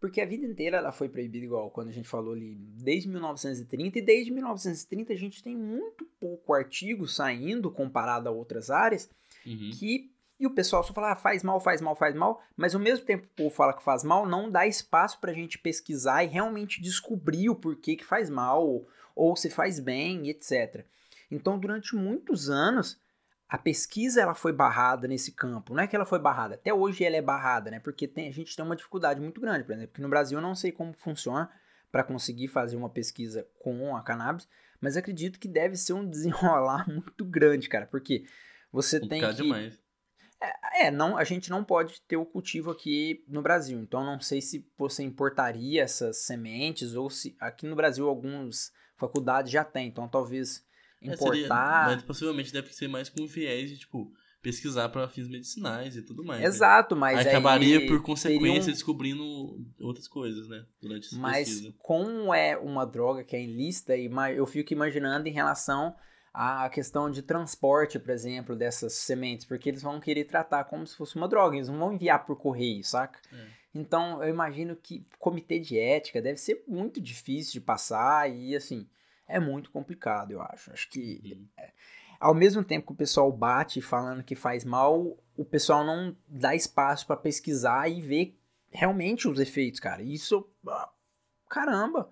[0.00, 3.98] Porque a vida inteira ela foi proibida igual quando a gente falou ali, desde 1930,
[3.98, 9.10] e desde 1930 a gente tem muito pouco artigo saindo comparado a outras áreas
[9.44, 9.70] uhum.
[9.72, 12.80] que e o pessoal só fala, ah, faz mal, faz mal, faz mal, mas ao
[12.80, 15.58] mesmo tempo que o povo fala que faz mal, não dá espaço para a gente
[15.58, 20.86] pesquisar e realmente descobrir o porquê que faz mal, ou se faz bem, etc.
[21.28, 23.00] Então, durante muitos anos,
[23.48, 25.74] a pesquisa ela foi barrada nesse campo.
[25.74, 27.80] Não é que ela foi barrada, até hoje ela é barrada, né?
[27.80, 30.42] Porque tem, a gente tem uma dificuldade muito grande, por exemplo, porque no Brasil eu
[30.42, 31.50] não sei como funciona
[31.90, 34.46] para conseguir fazer uma pesquisa com a cannabis,
[34.80, 38.24] mas acredito que deve ser um desenrolar muito grande, cara, porque
[38.70, 39.80] você tem que demais.
[40.40, 43.80] É, é, não, a gente não pode ter o cultivo aqui no Brasil.
[43.80, 49.50] Então não sei se você importaria essas sementes ou se aqui no Brasil algumas faculdades
[49.50, 49.88] já tem.
[49.88, 50.64] Então talvez
[51.02, 51.26] importar.
[51.26, 51.48] É, seria,
[51.96, 56.24] mas possivelmente deve ser mais com viés de tipo pesquisar para fins medicinais e tudo
[56.24, 56.40] mais.
[56.40, 56.46] Né?
[56.46, 57.00] Exato, né?
[57.00, 58.72] mas aí acabaria por consequência um...
[58.72, 59.24] descobrindo
[59.80, 60.64] outras coisas, né?
[60.80, 61.74] Durante essa mas pesquisa.
[61.78, 65.94] como é uma droga que é ilícita, eu fico imaginando em relação
[66.32, 70.96] a questão de transporte, por exemplo, dessas sementes, porque eles vão querer tratar como se
[70.96, 73.18] fosse uma droga, eles não vão enviar por correio, saca?
[73.32, 73.46] É.
[73.74, 78.88] Então, eu imagino que comitê de ética deve ser muito difícil de passar e, assim,
[79.28, 80.72] é muito complicado, eu acho.
[80.72, 81.72] Acho que, é,
[82.18, 86.54] ao mesmo tempo que o pessoal bate falando que faz mal, o pessoal não dá
[86.54, 88.38] espaço para pesquisar e ver
[88.70, 90.02] realmente os efeitos, cara.
[90.02, 90.90] Isso, ah,
[91.48, 92.10] caramba,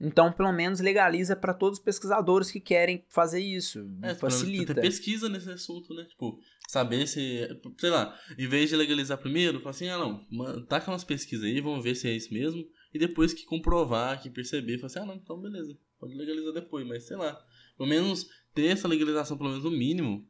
[0.00, 3.86] então, pelo menos legaliza para todos os pesquisadores que querem fazer isso.
[4.02, 4.74] É, facilita.
[4.74, 6.04] Ter pesquisa nesse assunto, né?
[6.04, 7.46] Tipo, saber se.
[7.78, 11.60] Sei lá, em vez de legalizar primeiro, fala assim: ah, não, taca umas pesquisas aí,
[11.60, 12.66] vamos ver se é isso mesmo.
[12.94, 16.86] E depois que comprovar, que perceber, fala assim: ah, não, então beleza, pode legalizar depois,
[16.86, 17.38] mas sei lá.
[17.76, 20.26] Pelo menos ter essa legalização, pelo menos o mínimo,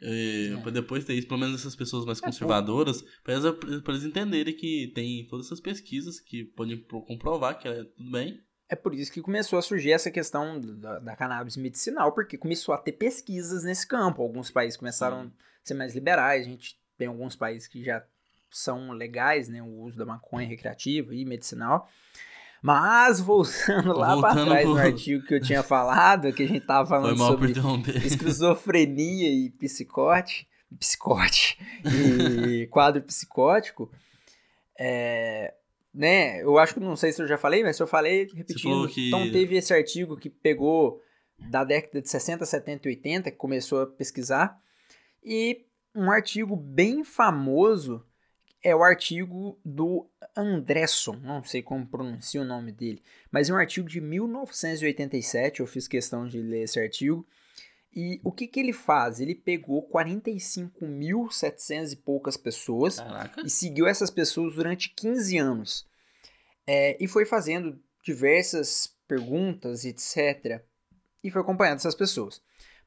[0.00, 0.56] é, é.
[0.60, 3.44] para depois ter isso, pelo menos essas pessoas mais é, conservadoras, para eles,
[3.86, 8.42] eles entenderem que tem todas essas pesquisas que podem comprovar que é tudo bem.
[8.68, 12.74] É por isso que começou a surgir essa questão da, da cannabis medicinal, porque começou
[12.74, 14.22] a ter pesquisas nesse campo.
[14.22, 15.30] Alguns países começaram a
[15.62, 18.02] ser mais liberais, a gente tem alguns países que já
[18.50, 21.90] são legais, né, o uso da maconha recreativa e medicinal.
[22.62, 24.74] Mas voltando lá para trás pro...
[24.74, 27.52] no artigo que eu tinha falado, que a gente tava falando sobre
[28.06, 30.46] esquizofrenia e psicote,
[30.78, 33.90] psicote e quadro psicótico,
[34.78, 35.52] é,
[35.92, 36.40] né?
[36.40, 38.88] Eu acho que não sei se eu já falei, mas se eu falei, repetindo.
[38.88, 39.08] Que...
[39.08, 41.00] Então teve esse artigo que pegou
[41.50, 44.56] da década de 60, 70 e 80, que começou a pesquisar.
[45.24, 48.06] E um artigo bem famoso
[48.62, 50.06] é o artigo do
[50.36, 55.66] Andresson, não sei como pronuncia o nome dele, mas é um artigo de 1987, eu
[55.66, 57.26] fiz questão de ler esse artigo.
[57.94, 59.20] E o que, que ele faz?
[59.20, 63.42] Ele pegou 45.700 e poucas pessoas Caraca.
[63.44, 65.86] e seguiu essas pessoas durante 15 anos.
[66.66, 70.62] É, e foi fazendo diversas perguntas, etc.
[71.22, 72.40] E foi acompanhando essas pessoas.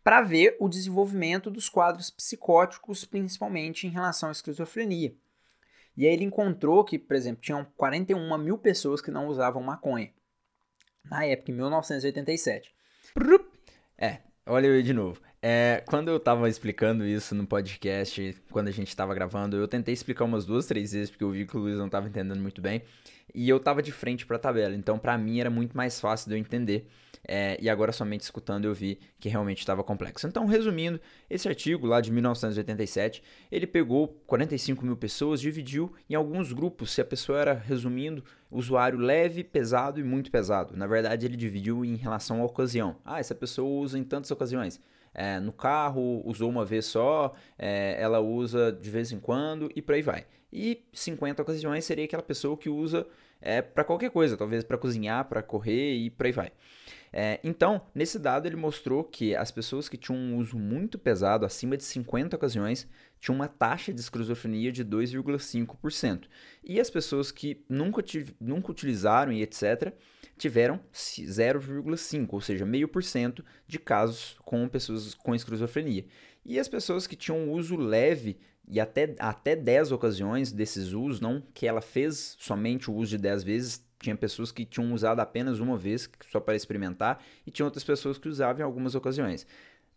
[0.04, 5.16] Para ver o desenvolvimento dos quadros psicóticos, principalmente em relação à esquizofrenia.
[5.98, 10.12] E aí ele encontrou que, por exemplo, tinham 41 mil pessoas que não usavam maconha.
[11.04, 12.74] Na época, em 1987.
[13.98, 15.22] É, olha eu de novo.
[15.48, 19.94] É, quando eu tava explicando isso no podcast, quando a gente tava gravando, eu tentei
[19.94, 22.64] explicar umas duas, três vezes, porque eu vi que o Luiz não tava entendendo muito
[22.64, 22.82] bem.
[23.32, 26.36] E eu tava de frente pra tabela, então para mim era muito mais fácil de
[26.36, 26.88] eu entender.
[27.28, 30.26] É, e agora somente escutando eu vi que realmente estava complexo.
[30.26, 33.22] Então, resumindo, esse artigo lá de 1987,
[33.52, 38.98] ele pegou 45 mil pessoas, dividiu em alguns grupos, se a pessoa era, resumindo, usuário
[38.98, 40.76] leve, pesado e muito pesado.
[40.76, 42.96] Na verdade, ele dividiu em relação à ocasião.
[43.06, 44.82] Ah, essa pessoa usa em tantas ocasiões.
[45.16, 49.82] É, no carro, usou uma vez só, é, ela usa de vez em quando e
[49.82, 50.26] por aí vai.
[50.52, 53.08] E 50 ocasiões seria aquela pessoa que usa
[53.42, 56.52] é, para qualquer coisa, talvez para cozinhar, para correr e por aí vai.
[57.14, 61.46] É, então, nesse dado ele mostrou que as pessoas que tinham um uso muito pesado,
[61.46, 62.88] acima de 50 ocasiões,
[63.20, 66.26] tinham uma taxa de esquizofrenia de 2,5%.
[66.62, 68.04] E as pessoas que nunca,
[68.38, 69.94] nunca utilizaram e etc.,
[70.38, 76.06] tiveram 0,5%, ou seja, meio por cento de casos com pessoas com esquizofrenia.
[76.46, 81.42] E as pessoas que tinham uso leve e até, até 10 ocasiões desses usos, não
[81.54, 85.60] que ela fez somente o uso de 10 vezes, tinha pessoas que tinham usado apenas
[85.60, 89.48] uma vez, só para experimentar, e tinha outras pessoas que usavam em algumas ocasiões.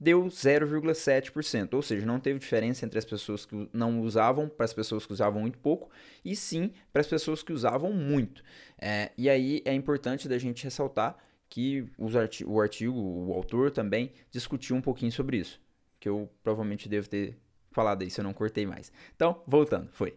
[0.01, 4.73] Deu 0,7%, ou seja, não teve diferença entre as pessoas que não usavam para as
[4.73, 5.91] pessoas que usavam muito pouco,
[6.25, 8.43] e sim para as pessoas que usavam muito.
[8.81, 11.17] É, e aí é importante da gente ressaltar
[11.49, 15.61] que o artigo, o autor também discutiu um pouquinho sobre isso,
[15.99, 17.37] que eu provavelmente devo ter
[17.73, 18.93] falado aí se eu não cortei mais.
[19.17, 20.17] Então, voltando, foi.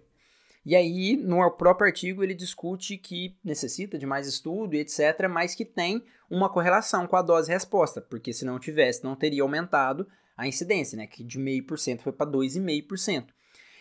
[0.64, 5.56] E aí, no próprio artigo, ele discute que necessita de mais estudo e etc., mas
[5.56, 10.08] que tem uma correlação com a dose-resposta, porque se não tivesse, não teria aumentado
[10.38, 11.08] a incidência, né?
[11.08, 13.28] Que de 0,5% foi para 2,5%.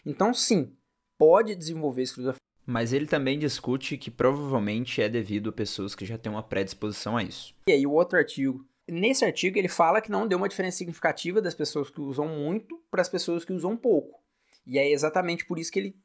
[0.06, 0.72] Então, sim,
[1.18, 2.40] pode desenvolver esquizofrenia.
[2.66, 7.16] Mas ele também discute que provavelmente é devido a pessoas que já têm uma predisposição
[7.16, 7.54] a isso.
[7.66, 8.64] E aí, o outro artigo.
[8.88, 12.82] Nesse artigo, ele fala que não deu uma diferença significativa das pessoas que usam muito
[12.90, 14.18] para as pessoas que usam pouco.
[14.66, 15.96] E é exatamente por isso que ele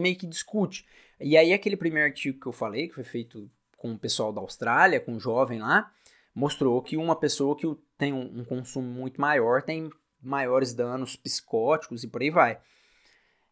[0.00, 0.86] meio que discute.
[1.20, 4.40] E aí aquele primeiro artigo que eu falei, que foi feito com o pessoal da
[4.40, 5.92] Austrália, com um jovem lá,
[6.34, 9.90] mostrou que uma pessoa que tem um, um consumo muito maior tem
[10.20, 12.60] maiores danos psicóticos e por aí vai.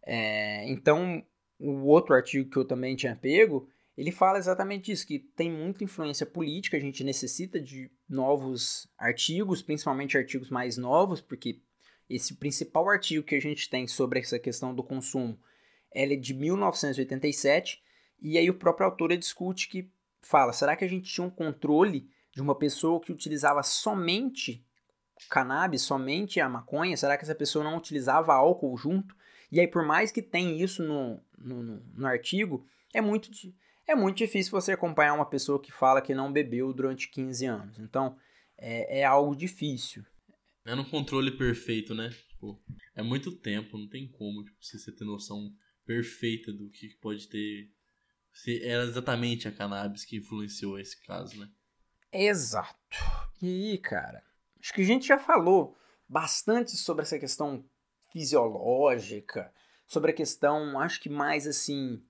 [0.03, 1.25] É, então,
[1.59, 5.83] o outro artigo que eu também tinha pego, ele fala exatamente isso, que tem muita
[5.83, 11.61] influência política, a gente necessita de novos artigos, principalmente artigos mais novos, porque
[12.09, 15.39] esse principal artigo que a gente tem sobre essa questão do consumo
[15.97, 17.83] ela é de 1987,
[18.21, 19.91] e aí o próprio autor discute que
[20.21, 24.63] fala, será que a gente tinha um controle de uma pessoa que utilizava somente
[25.31, 26.97] cannabis, somente a maconha?
[26.99, 29.17] Será que essa pessoa não utilizava álcool junto?
[29.51, 33.31] E aí, por mais que tenha isso no, no, no artigo, é muito,
[33.87, 37.79] é muito difícil você acompanhar uma pessoa que fala que não bebeu durante 15 anos.
[37.79, 38.19] Então,
[38.59, 40.05] é, é algo difícil.
[40.67, 42.11] É no controle perfeito, né?
[42.29, 42.61] Tipo,
[42.95, 45.55] é muito tempo, não tem como tipo, você ter noção
[45.87, 47.71] perfeita do que pode ter.
[48.33, 51.49] Se era exatamente a cannabis que influenciou esse caso, né?
[52.13, 52.77] Exato.
[53.41, 54.23] E aí, cara,
[54.61, 55.77] acho que a gente já falou
[56.09, 57.65] bastante sobre essa questão
[58.13, 59.53] fisiológica,
[59.87, 62.03] sobre a questão, acho que mais assim,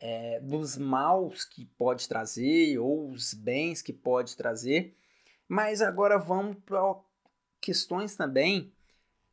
[0.00, 4.96] é, dos maus que pode trazer ou os bens que pode trazer.
[5.48, 6.80] Mas agora vamos para
[7.60, 8.72] questões também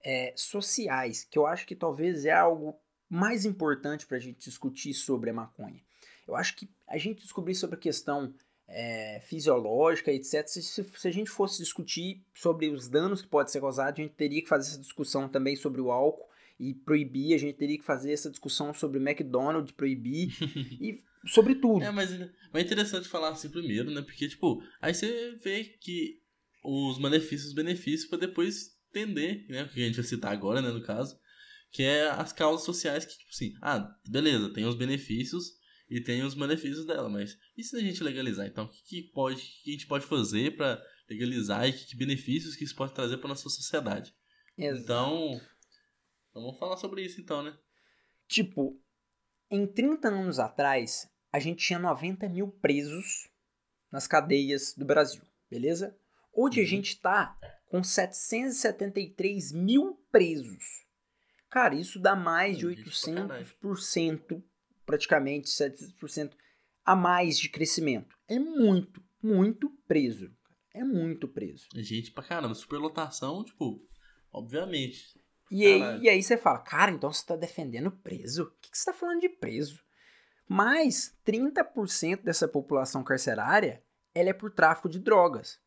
[0.03, 2.79] é, sociais, que eu acho que talvez é algo
[3.09, 5.81] mais importante para a gente discutir sobre a maconha.
[6.27, 8.33] Eu acho que a gente descobrir sobre a questão
[8.67, 10.47] é, fisiológica, etc.
[10.47, 14.13] Se, se, a gente fosse discutir sobre os danos que pode ser causado, a gente
[14.13, 16.29] teria que fazer essa discussão também sobre o álcool
[16.59, 20.29] e proibir, a gente teria que fazer essa discussão sobre o McDonald's, proibir
[20.79, 21.83] e sobre tudo.
[21.83, 22.11] É, mas,
[22.53, 24.01] mas é interessante falar assim primeiro, né?
[24.01, 26.21] Porque, tipo, aí você vê que
[26.63, 29.63] os malefícios e os benefícios para depois entender, né?
[29.63, 31.17] O que a gente vai citar agora, né, no caso
[31.71, 35.59] que é as causas sociais que, tipo assim, ah, beleza, tem os benefícios
[35.89, 38.47] e tem os malefícios dela, mas e se a gente legalizar?
[38.47, 41.97] Então, o que, que pode, que a gente pode fazer para legalizar e que, que,
[41.97, 44.13] benefícios que isso pode trazer para nossa sociedade?
[44.57, 44.83] Exato.
[44.83, 45.41] Então,
[46.33, 47.57] vamos falar sobre isso então, né?
[48.27, 48.79] Tipo,
[49.49, 53.29] em 30 anos atrás, a gente tinha 90 mil presos
[53.91, 55.97] nas cadeias do Brasil, beleza?
[56.31, 56.65] Hoje uhum.
[56.65, 57.35] a gente tá
[57.67, 60.88] com 773 mil presos.
[61.49, 64.43] Cara, isso dá mais de 800%,
[64.85, 66.33] praticamente 700%
[66.85, 68.15] a mais de crescimento.
[68.27, 70.31] É muito, muito preso.
[70.73, 71.67] É muito preso.
[71.75, 73.81] Gente pra caramba, superlotação, tipo,
[74.31, 75.19] obviamente.
[75.51, 78.43] E aí, e aí você fala, cara, então você tá defendendo preso?
[78.43, 79.81] O que, que você tá falando de preso?
[80.47, 83.83] Mas 30% dessa população carcerária,
[84.13, 85.59] ela é por tráfico de drogas.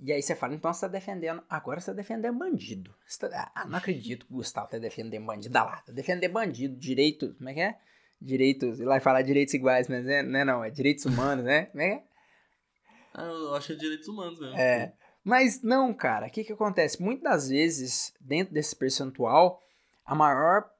[0.00, 2.94] E aí você fala, então você tá defendendo, agora você tá defendendo bandido.
[3.18, 5.52] Tá, ah, não acredito que o Gustavo tá defendendo bandido.
[5.52, 7.78] Dá lá, tá defendendo bandido, direito, como é que é?
[8.20, 11.66] Direitos, lá falar direitos iguais, mas é, não é não, é direitos humanos, né?
[11.66, 12.02] Como é que é?
[13.14, 14.56] Ah, eu acho é direitos humanos mesmo.
[14.56, 14.92] É,
[15.24, 17.02] mas não, cara, o que que acontece?
[17.02, 19.60] Muitas das vezes, dentro desse percentual,
[20.04, 20.70] a maior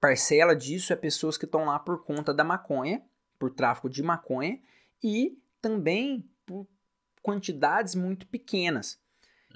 [0.00, 3.02] parcela disso é pessoas que estão lá por conta da maconha,
[3.38, 4.60] por tráfico de maconha,
[5.02, 6.28] e também
[7.28, 8.98] quantidades muito pequenas.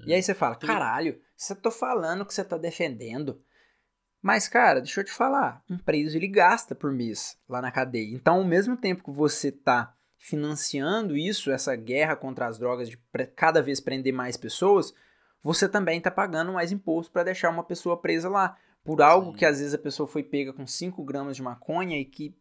[0.05, 3.43] E aí você fala, caralho, você tá falando que você tá defendendo.
[4.21, 8.15] Mas, cara, deixa eu te falar, um preso ele gasta por mês lá na cadeia.
[8.15, 12.99] Então, ao mesmo tempo que você tá financiando isso, essa guerra contra as drogas de
[13.35, 14.93] cada vez prender mais pessoas,
[15.43, 19.39] você também está pagando mais imposto para deixar uma pessoa presa lá por algo Sim.
[19.39, 22.37] que às vezes a pessoa foi pega com 5 gramas de maconha e que,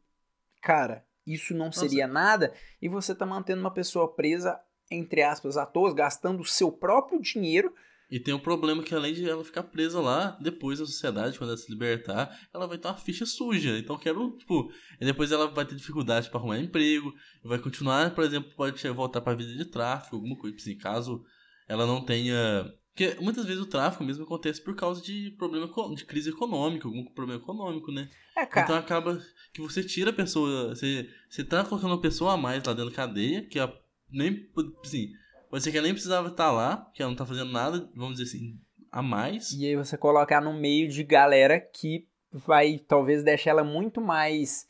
[0.61, 2.19] cara, isso não seria Nossa.
[2.19, 4.59] nada e você está mantendo uma pessoa presa,
[4.91, 7.73] entre aspas, à toa, gastando o seu próprio dinheiro
[8.11, 11.51] e tem um problema que além de ela ficar presa lá, depois da sociedade, quando
[11.51, 13.77] ela se libertar, ela vai ter uma ficha suja.
[13.77, 14.69] Então quero, tipo,
[14.99, 19.21] e depois ela vai ter dificuldade para arrumar emprego, vai continuar, por exemplo, pode voltar
[19.21, 21.23] para a vida de tráfico, alguma coisa assim, caso
[21.69, 26.05] ela não tenha porque muitas vezes o tráfico mesmo acontece por causa de problema de
[26.05, 28.09] crise econômica, algum problema econômico, né?
[28.35, 28.65] É, cara.
[28.65, 29.17] Então acaba
[29.53, 32.89] que você tira a pessoa, você, você tá colocando uma pessoa a mais lá dentro
[32.89, 33.73] da cadeia, que a,
[34.11, 34.49] nem,
[34.83, 35.11] assim,
[35.51, 38.23] Pode ser que nem precisava estar lá, que ela não tá fazendo nada, vamos dizer
[38.23, 38.57] assim,
[38.89, 39.51] a mais.
[39.51, 44.65] E aí você colocar no meio de galera que vai talvez deixar ela muito mais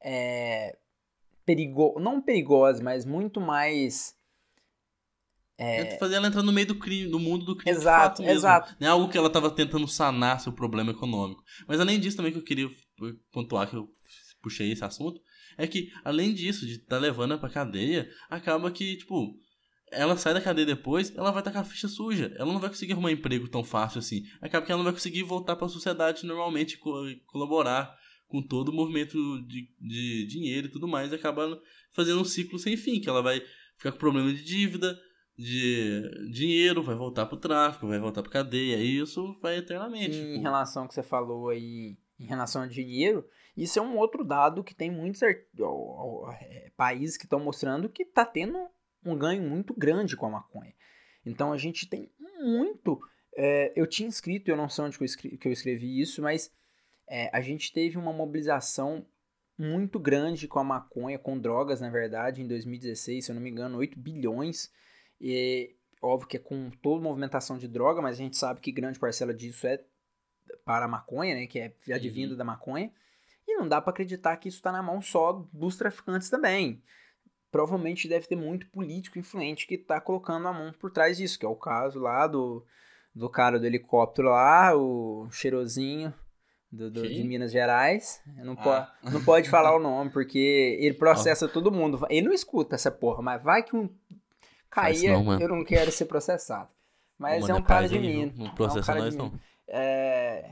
[0.00, 0.78] é,
[1.44, 4.14] perigo, não perigosa, mas muito mais
[5.58, 5.98] é...
[5.98, 8.76] Fazer ela entrar no meio do crime, do mundo do crime exato, exato.
[8.78, 11.42] Não é algo que ela estava tentando sanar seu problema econômico.
[11.66, 12.70] Mas além disso também que eu queria
[13.32, 13.88] pontuar, que eu
[14.40, 15.20] puxei esse assunto,
[15.60, 19.38] é que além disso, de estar tá levando ela pra cadeia, acaba que, tipo,
[19.92, 22.32] ela sai da cadeia depois, ela vai estar com a ficha suja.
[22.36, 24.22] Ela não vai conseguir arrumar emprego tão fácil assim.
[24.40, 27.94] Acaba que ela não vai conseguir voltar para a sociedade normalmente e colaborar
[28.26, 31.12] com todo o movimento de, de dinheiro e tudo mais.
[31.12, 31.60] E acaba
[31.92, 33.42] fazendo um ciclo sem fim, que ela vai
[33.76, 34.98] ficar com problema de dívida,
[35.36, 38.76] de dinheiro, vai voltar para o tráfico, vai voltar para cadeia.
[38.76, 40.16] E isso vai eternamente.
[40.16, 40.42] Em tipo...
[40.42, 43.24] relação ao que você falou aí, em relação ao dinheiro,
[43.56, 48.24] isso é um outro dado que tem muitos é, países que estão mostrando que está
[48.24, 48.58] tendo
[49.04, 50.74] um ganho muito grande com a maconha.
[51.24, 53.00] Então a gente tem muito.
[53.36, 56.22] É, eu tinha escrito, eu não sei onde que eu escrevi, que eu escrevi isso,
[56.22, 56.52] mas
[57.08, 59.06] é, a gente teve uma mobilização
[59.58, 63.50] muito grande com a maconha, com drogas, na verdade, em 2016, se eu não me
[63.50, 64.72] engano, 8 bilhões.
[65.20, 68.98] E óbvio que é com toda movimentação de droga, mas a gente sabe que grande
[68.98, 69.82] parcela disso é
[70.64, 72.38] para a maconha, né, que é advinda uhum.
[72.38, 72.90] da maconha.
[73.50, 76.82] E não dá para acreditar que isso está na mão só dos traficantes também
[77.50, 81.44] provavelmente deve ter muito político influente que está colocando a mão por trás disso, que
[81.44, 82.64] é o caso lá do,
[83.14, 86.14] do cara do helicóptero lá, o cheirosinho
[86.70, 88.22] do, do de Minas Gerais.
[88.36, 88.92] Não, ah.
[89.02, 92.06] po não pode falar o nome, porque ele processa todo mundo.
[92.08, 93.90] Ele não escuta essa porra, mas vai que um
[95.24, 96.68] não, eu não quero ser processado.
[97.18, 98.38] Mas é um cara de Minas.
[98.38, 99.32] Não processa é um nós, não.
[99.66, 100.44] É,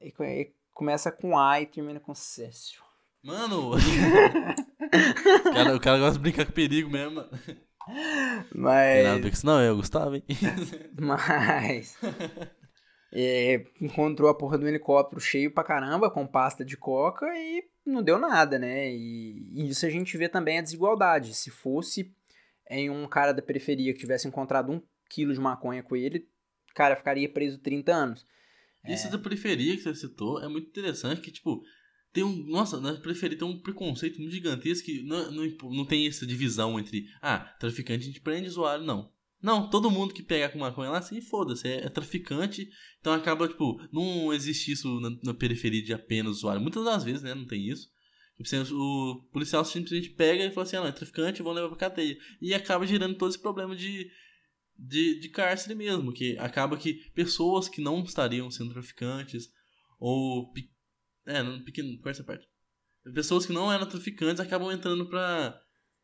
[0.00, 2.80] é, começa com A e termina com Cécio.
[3.20, 3.72] Mano!
[3.74, 7.30] o, cara, o cara gosta de brincar com perigo mesmo, mano.
[8.54, 9.42] Mas.
[9.42, 10.22] Não, é o Gustavo, hein?
[10.96, 11.98] Mas.
[13.12, 18.00] É, encontrou a porra do helicóptero cheio pra caramba, com pasta de coca e não
[18.00, 18.88] deu nada, né?
[18.88, 21.34] E, e isso a gente vê também a desigualdade.
[21.34, 22.14] Se fosse
[22.70, 26.28] em um cara da periferia que tivesse encontrado um quilo de maconha com ele,
[26.72, 28.26] cara, ficaria preso 30 anos.
[28.88, 29.10] Isso é...
[29.10, 31.62] da periferia que você citou é muito interessante, que, tipo,
[32.12, 32.44] tem um.
[32.46, 36.78] Nossa, na periferia tem um preconceito muito gigantesco que não, não, não tem essa divisão
[36.78, 37.06] entre.
[37.20, 39.10] Ah, traficante a gente prende usuário, não.
[39.40, 42.68] Não, todo mundo que pega com maconha lá, assim, foda-se, é, é, traficante.
[43.00, 46.60] Então acaba, tipo, não existe isso na, na, periferia de apenas usuário.
[46.60, 47.88] Muitas das vezes, né, não tem isso.
[48.72, 52.16] O policial simplesmente pega e fala assim, ah, não, é traficante, vão levar pra cadeia.
[52.40, 54.10] E acaba gerando todo esse problema de,
[54.78, 59.48] de, de cárcere mesmo, que acaba que pessoas que não estariam sendo traficantes,
[59.98, 60.52] ou
[61.26, 62.46] é, no pequeno, com essa parte.
[63.14, 65.58] Pessoas que não eram traficantes acabam entrando pra.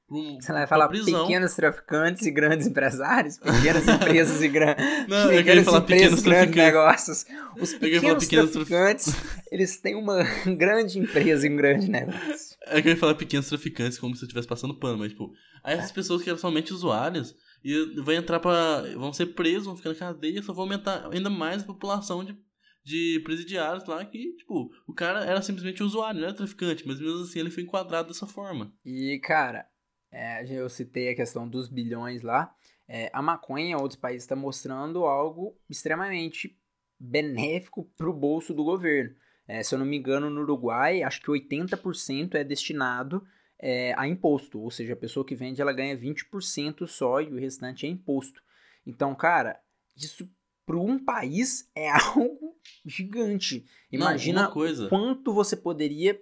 [0.06, 1.26] Pro, Você vai falar prisão.
[1.26, 3.38] pequenos traficantes e grandes empresários?
[3.38, 4.84] Pequenas empresas e grandes.
[5.08, 7.24] Não, eu queria falar pequenos grandes negócios.
[7.58, 9.14] Os pequenos, pequenos traficantes,
[9.50, 10.22] eles têm uma
[10.58, 12.54] grande empresa e um grande negócio.
[12.66, 15.92] Eu queria falar pequenos traficantes como se eu estivesse passando pano, mas, tipo, aí essas
[15.92, 17.34] pessoas que eram somente usuárias
[17.64, 21.30] e vai entrar para vão ser presos, vão ficar na cadeia, só vão aumentar ainda
[21.30, 22.38] mais a população de
[22.84, 27.22] de presidiários lá que, tipo, o cara era simplesmente usuário, não era traficante, mas mesmo
[27.22, 28.72] assim ele foi enquadrado dessa forma.
[28.84, 29.66] E, cara,
[30.12, 32.54] é, eu citei a questão dos bilhões lá.
[32.86, 36.58] É, a maconha outros países está mostrando algo extremamente
[37.00, 39.14] benéfico para o bolso do governo.
[39.48, 43.26] É, se eu não me engano, no Uruguai, acho que 80% é destinado
[43.64, 44.60] é, a imposto.
[44.60, 48.42] Ou seja, a pessoa que vende ela ganha 20% só e o restante é imposto.
[48.86, 49.58] Então, cara,
[49.96, 50.28] isso
[50.66, 52.54] para um país é algo
[52.84, 53.64] gigante.
[53.90, 54.86] Imagina coisa.
[54.88, 56.20] quanto você poderia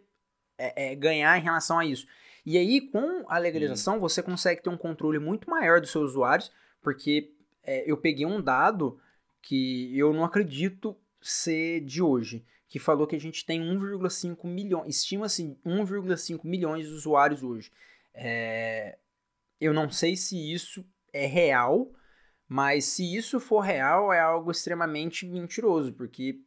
[0.57, 2.07] é, é, ganhar em relação a isso.
[2.47, 6.51] E aí, com a legalização, você consegue ter um controle muito maior dos seus usuários,
[6.81, 7.33] porque
[7.65, 9.01] é, eu peguei um dado
[9.41, 14.97] que eu não acredito ser de hoje, que falou que a gente tem 1,5 milhões,
[14.97, 17.71] estima-se 1,5 milhões de usuários hoje.
[18.15, 18.97] É,
[19.61, 21.93] eu não sei se isso é real,
[22.49, 26.41] mas se isso for real, é algo extremamente mentiroso, porque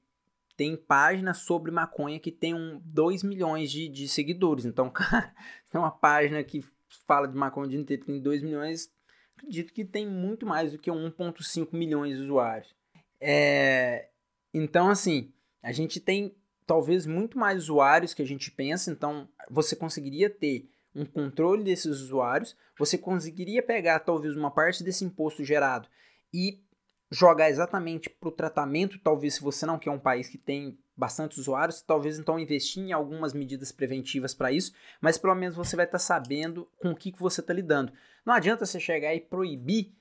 [0.58, 4.66] tem páginas sobre maconha que tem um, 2 milhões de, de seguidores.
[4.66, 5.32] Então, cara,
[5.72, 6.66] tem uma página que
[7.06, 8.92] fala de maconha dia inteiro, tem 2 milhões,
[9.38, 12.76] acredito que tem muito mais do que 1,5 milhões de usuários.
[13.22, 14.10] É,
[14.52, 15.32] então, assim,
[15.66, 16.36] a gente tem
[16.68, 22.02] talvez muito mais usuários que a gente pensa, então você conseguiria ter um controle desses
[22.02, 25.90] usuários, você conseguiria pegar talvez uma parte desse imposto gerado
[26.32, 26.62] e
[27.10, 31.40] jogar exatamente para o tratamento, talvez se você não quer um país que tem bastantes
[31.40, 35.86] usuários, talvez então investir em algumas medidas preventivas para isso, mas pelo menos você vai
[35.86, 37.92] estar tá sabendo com o que, que você está lidando.
[38.24, 39.96] Não adianta você chegar e proibir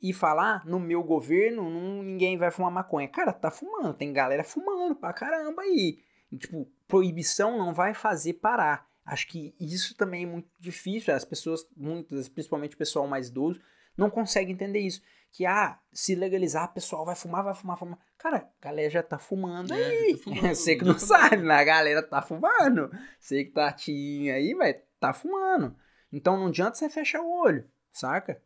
[0.00, 3.08] e falar no meu governo não, ninguém vai fumar maconha.
[3.08, 5.98] Cara, tá fumando, tem galera fumando pra caramba aí.
[6.30, 8.86] E, tipo, proibição não vai fazer parar.
[9.04, 11.14] Acho que isso também é muito difícil.
[11.14, 13.60] As pessoas, muitas, principalmente o pessoal mais idoso,
[13.96, 15.00] não consegue entender isso.
[15.32, 17.98] Que, ah, se legalizar, o pessoal vai fumar, vai fumar, fumar.
[18.18, 20.16] Cara, a galera já tá fumando é, aí.
[20.16, 22.90] Tá fumando, Você que não sabe, mas a galera tá fumando.
[23.20, 25.76] Você que tá tinha aí, vai tá fumando.
[26.12, 28.40] Então não adianta você fechar o olho, saca?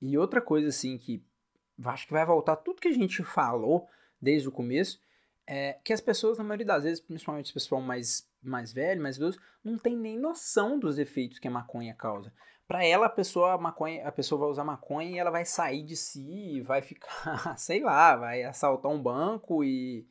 [0.00, 1.22] E outra coisa, assim, que
[1.84, 3.88] acho que vai voltar tudo que a gente falou
[4.20, 5.00] desde o começo,
[5.46, 9.16] é que as pessoas, na maioria das vezes, principalmente o pessoal mais, mais velho, mais
[9.16, 12.32] idoso, não tem nem noção dos efeitos que a maconha causa.
[12.68, 15.82] Para ela, a pessoa, a, maconha, a pessoa vai usar maconha e ela vai sair
[15.82, 20.06] de si, vai ficar, sei lá, vai assaltar um banco e,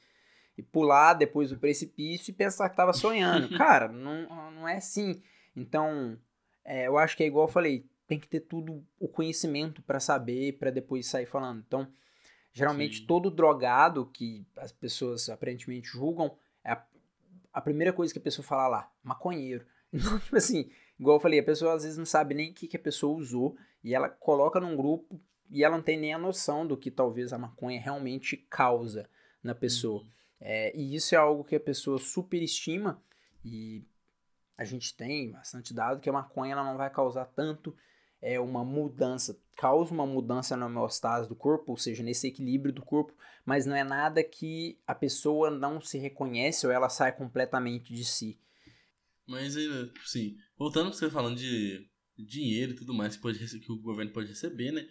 [0.57, 3.47] e pular depois do precipício e pensar que estava sonhando.
[3.57, 5.21] Cara, não, não é assim.
[5.55, 6.17] Então,
[6.65, 9.99] é, eu acho que é igual eu falei, tem que ter tudo o conhecimento para
[9.99, 11.63] saber, para depois sair falando.
[11.65, 11.87] Então,
[12.51, 13.05] geralmente Sim.
[13.05, 16.83] todo drogado que as pessoas aparentemente julgam é a,
[17.53, 19.63] a, primeira coisa que a pessoa fala lá, maconheiro.
[19.91, 22.67] Então, tipo assim, igual eu falei, a pessoa às vezes não sabe nem o que,
[22.67, 26.17] que a pessoa usou e ela coloca num grupo e ela não tem nem a
[26.19, 29.09] noção do que talvez a maconha realmente causa
[29.41, 30.01] na pessoa.
[30.01, 30.09] Uhum.
[30.41, 33.01] É, e isso é algo que a pessoa superestima
[33.43, 33.83] e
[34.55, 37.75] a gente tem bastante dado que a maconha ela não vai causar tanto
[38.21, 42.81] é uma mudança, causa uma mudança na homeostase do corpo, ou seja, nesse equilíbrio do
[42.81, 43.13] corpo,
[43.45, 48.03] mas não é nada que a pessoa não se reconhece ou ela sai completamente de
[48.03, 48.39] si.
[49.27, 49.55] Mas,
[50.05, 54.11] sim, voltando para você falando de dinheiro e tudo mais que, pode, que o governo
[54.11, 54.87] pode receber, né?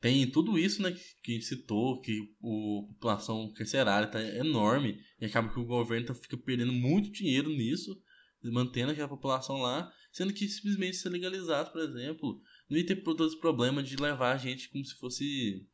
[0.00, 5.24] Tem tudo isso, né, que a gente citou, que a população carcerária tá enorme e
[5.24, 7.98] acaba que o governo tá, fica perdendo muito dinheiro nisso,
[8.42, 13.26] mantendo aquela população lá, sendo que simplesmente se legalizasse, por exemplo, não ia ter todo
[13.26, 15.66] esse problema de levar a gente como se fosse,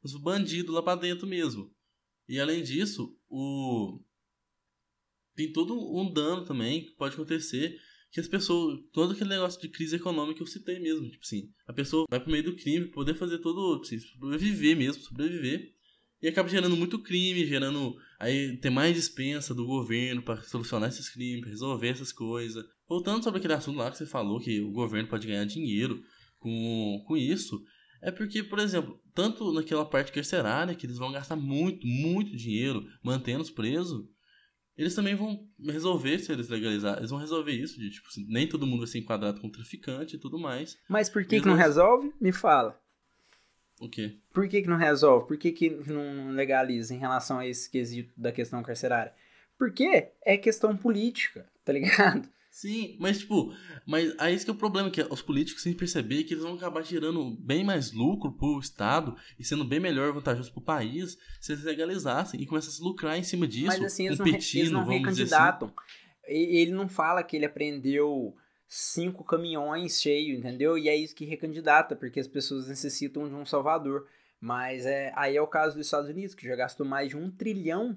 [0.00, 1.74] fosse bandido lá para dentro mesmo.
[2.28, 4.02] E além disso, o
[5.34, 7.78] tem todo um dano também que pode acontecer
[8.10, 11.52] que as pessoas, todo aquele negócio de crise econômica que eu citei mesmo, tipo assim,
[11.66, 15.74] a pessoa vai pro meio do crime, poder fazer todo, assim, sobreviver mesmo, sobreviver,
[16.22, 21.10] e acaba gerando muito crime, gerando aí tem mais dispensa do governo para solucionar esses
[21.10, 22.64] crimes, pra resolver essas coisas.
[22.88, 26.02] Voltando sobre aquele assunto lá que você falou, que o governo pode ganhar dinheiro
[26.38, 27.62] com, com isso,
[28.00, 32.86] é porque, por exemplo, tanto naquela parte carcerária, que eles vão gastar muito, muito dinheiro
[33.02, 34.06] mantendo os presos,
[34.76, 36.98] eles também vão resolver se eles legalizar.
[36.98, 40.18] Eles vão resolver isso, de tipo, nem todo mundo vai ser enquadrado como traficante e
[40.18, 40.78] tudo mais.
[40.88, 42.12] Mas por que, que não resolve?
[42.20, 42.78] Me fala.
[43.80, 44.18] O quê?
[44.32, 45.26] Por que, que não resolve?
[45.26, 49.14] Por que, que não legaliza em relação a esse quesito da questão carcerária?
[49.58, 52.28] Porque é questão política, tá ligado?
[52.56, 53.52] Sim, mas tipo,
[53.84, 56.54] mas aí esse que é o problema, que os políticos sem perceber que eles vão
[56.54, 61.52] acabar gerando bem mais lucro pro Estado e sendo bem melhor vantajoso pro país se
[61.52, 64.72] eles legalizassem e começassem a lucrar em cima disso, mas, assim, eles competindo, não, eles
[64.72, 64.98] não assim.
[64.98, 65.68] recandidatam.
[65.68, 66.34] Assim.
[66.34, 68.34] Ele não fala que ele aprendeu
[68.66, 70.78] cinco caminhões cheios, entendeu?
[70.78, 74.06] E é isso que recandidata, porque as pessoas necessitam de um salvador.
[74.40, 77.30] Mas é, aí é o caso dos Estados Unidos, que já gastou mais de um
[77.30, 77.94] trilhão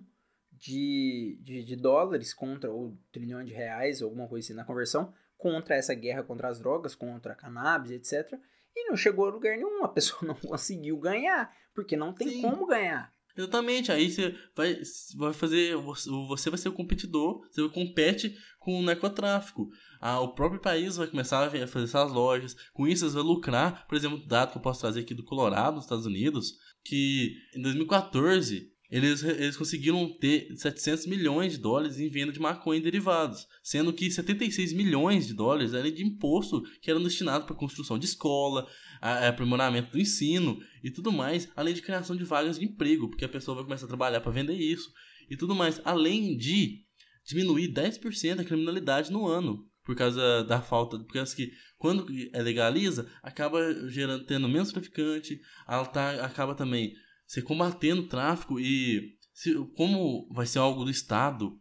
[0.60, 5.76] de, de, de dólares contra, ou trilhão de reais, alguma coisa assim na conversão, contra
[5.76, 8.38] essa guerra contra as drogas, contra a cannabis, etc.
[8.76, 12.42] E não chegou a lugar nenhum, a pessoa não conseguiu ganhar, porque não tem Sim.
[12.42, 13.12] como ganhar.
[13.38, 14.82] Exatamente, aí você vai,
[15.16, 15.78] vai fazer.
[15.78, 19.70] Você vai ser o competidor, você compete com o narcotráfico.
[20.02, 23.88] Ah, o próprio país vai começar a fazer essas lojas, com isso você vai lucrar.
[23.88, 27.62] Por exemplo, dado que eu posso trazer aqui do Colorado, nos Estados Unidos, que em
[27.62, 33.48] 2014 eles, eles conseguiram ter 700 milhões de dólares em venda de maconha e derivados,
[33.62, 38.06] sendo que 76 milhões de dólares eram de imposto que eram destinados para construção de
[38.06, 38.68] escola,
[39.00, 43.30] aprimoramento do ensino e tudo mais, além de criação de vagas de emprego, porque a
[43.30, 44.92] pessoa vai começar a trabalhar para vender isso
[45.30, 46.84] e tudo mais, além de
[47.24, 52.42] diminuir 10% a criminalidade no ano, por causa da falta, por causa que quando é
[52.42, 56.94] legaliza, acaba gerando tendo menos traficante, ela tá, acaba também
[57.30, 61.56] você combatendo o tráfico e se, como vai ser algo do Estado,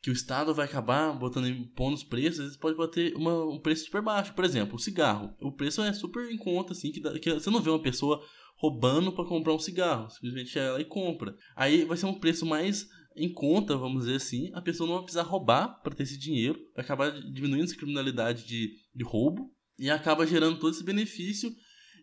[0.00, 4.00] que o Estado vai acabar botando pondo os preços, pode bater uma, um preço super
[4.00, 4.32] baixo.
[4.32, 5.34] Por exemplo, o cigarro.
[5.40, 8.24] O preço é super em conta, assim, que, que você não vê uma pessoa
[8.58, 10.08] roubando para comprar um cigarro.
[10.08, 11.36] Simplesmente ela e compra.
[11.56, 14.52] Aí vai ser um preço mais em conta, vamos dizer assim.
[14.54, 16.60] A pessoa não vai precisar roubar para ter esse dinheiro.
[16.76, 19.52] Vai acabar diminuindo essa criminalidade de, de roubo.
[19.76, 21.52] E acaba gerando todo esse benefício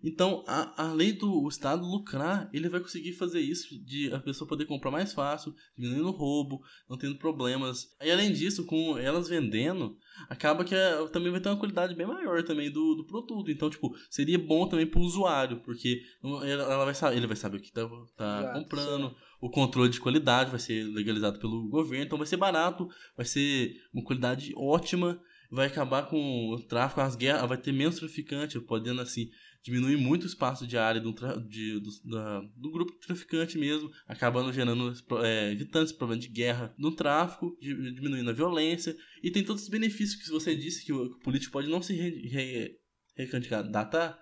[0.03, 4.65] então, a, além do Estado lucrar, ele vai conseguir fazer isso de a pessoa poder
[4.65, 7.95] comprar mais fácil, diminuindo o roubo, não tendo problemas.
[8.01, 9.97] E além disso, com elas vendendo,
[10.29, 13.49] acaba que é, também vai ter uma qualidade bem maior também do, do produto.
[13.49, 16.01] Então, tipo, seria bom também para o usuário, porque
[16.43, 19.09] ela vai saber, ele vai saber o que tá, tá Exato, comprando.
[19.09, 19.15] Sim.
[19.41, 23.75] O controle de qualidade vai ser legalizado pelo governo, então vai ser barato, vai ser
[23.93, 25.19] uma qualidade ótima
[25.51, 29.29] vai acabar com o tráfico, as guerras, vai ter menos traficante, podendo assim
[29.65, 31.11] diminui muito o espaço de área do,
[31.47, 34.93] de, do, da, do grupo traficante mesmo, acabando gerando,
[35.23, 39.69] é, evitando esse problema de guerra no tráfico, diminuindo a violência, e tem todos os
[39.69, 42.77] benefícios que você disse que o, que o político pode não se re, re,
[43.15, 44.19] recandidatar,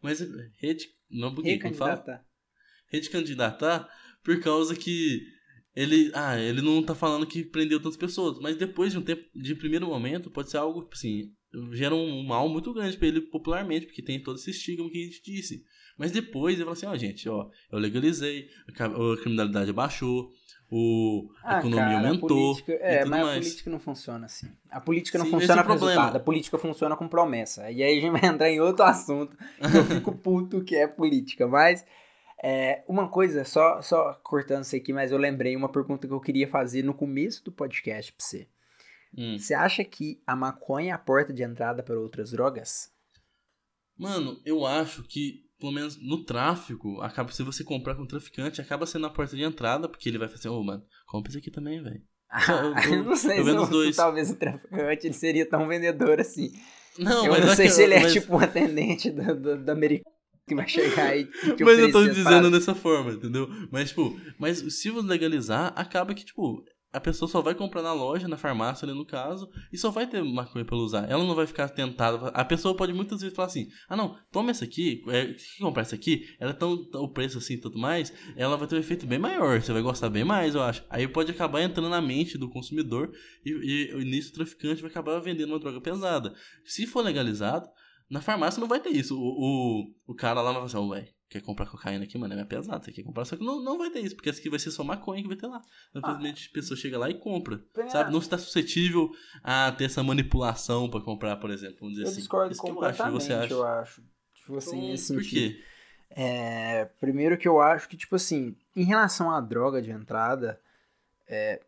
[0.00, 0.20] mas
[0.60, 2.24] rede, não buguei, como fala?
[2.86, 3.88] Recandidatar
[4.22, 5.26] por causa que
[5.74, 9.28] ele, ah, ele não tá falando que prendeu tantas pessoas, mas depois de um tempo,
[9.34, 11.32] de primeiro momento, pode ser algo assim,
[11.72, 15.04] gera um mal muito grande para ele popularmente, porque tem todo esse estigma que a
[15.04, 15.64] gente disse.
[15.96, 20.32] Mas depois ele fala assim, ó, oh, gente, ó, eu legalizei, a criminalidade baixou,
[20.70, 22.26] o, a ah, economia cara, aumentou.
[22.26, 23.36] A política, é, mas mais.
[23.36, 24.48] a política não funciona assim.
[24.70, 25.90] A política não Sim, funciona é com problema.
[25.92, 27.70] resultado, a política funciona com promessa.
[27.70, 31.46] E aí a gente vai entrar em outro assunto, eu fico puto que é política.
[31.46, 31.84] Mas
[32.42, 36.20] é, uma coisa, só, só cortando isso aqui, mas eu lembrei uma pergunta que eu
[36.20, 38.48] queria fazer no começo do podcast pra você.
[39.16, 39.38] Hum.
[39.38, 42.92] Você acha que a maconha é a porta de entrada para outras drogas?
[43.96, 48.60] Mano, eu acho que, pelo menos no tráfico, acaba se você comprar com um traficante,
[48.60, 51.38] acaba sendo a porta de entrada, porque ele vai fazer, ô, oh, mano, compra isso
[51.38, 52.02] aqui também, velho.
[52.48, 53.96] eu, eu, não sei eu se, dois.
[53.96, 56.50] talvez o traficante ele seria tão vendedor assim.
[56.98, 58.12] Não, eu mas não é sei se ele é mas...
[58.12, 60.14] tipo um atendente do, do, do americano
[60.46, 61.28] que vai chegar aí.
[61.60, 63.48] mas eu tô dizendo dessa forma, entendeu?
[63.70, 66.64] Mas, tipo, mas se você legalizar, acaba que, tipo,
[66.94, 70.06] a pessoa só vai comprar na loja, na farmácia ali no caso, e só vai
[70.06, 71.10] ter maconha pra usar.
[71.10, 72.28] Ela não vai ficar tentada.
[72.28, 75.82] A pessoa pode muitas vezes falar assim: ah, não, toma essa aqui, é, se comprar
[75.82, 76.72] essa aqui, ela é tão.
[76.72, 79.60] o preço assim e tudo mais, ela vai ter um efeito bem maior.
[79.60, 80.84] Você vai gostar bem mais, eu acho.
[80.88, 83.10] Aí pode acabar entrando na mente do consumidor
[83.44, 86.32] e, e, nisso o traficante vai acabar vendendo uma droga pesada.
[86.64, 87.68] Se for legalizado,
[88.08, 89.18] na farmácia não vai ter isso.
[89.18, 92.44] O, o, o cara lá vai falar assim: oh, quer comprar cocaína aqui, mano, é
[92.44, 92.84] pesado.
[92.84, 94.70] Você quer comprar, só que não, não vai ter isso, porque esse aqui vai ser
[94.70, 95.60] só maconha que vai ter lá.
[95.92, 97.60] Simplesmente ah, a pessoa chega lá e compra.
[97.88, 98.12] Sabe?
[98.12, 99.10] Não está suscetível
[99.42, 101.78] a ter essa manipulação para comprar, por exemplo.
[101.80, 102.20] Vamos dizer eu assim.
[102.20, 103.52] discordo isso completamente, eu acho, você acha?
[103.52, 104.02] eu acho.
[104.34, 105.60] Tipo assim, então, nesse por quê?
[106.10, 110.60] É, primeiro que eu acho que, tipo assim, em relação à droga de entrada,
[111.26, 111.60] é,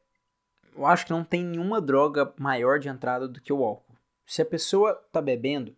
[0.76, 3.96] eu acho que não tem nenhuma droga maior de entrada do que o álcool.
[4.26, 5.74] Se a pessoa tá bebendo,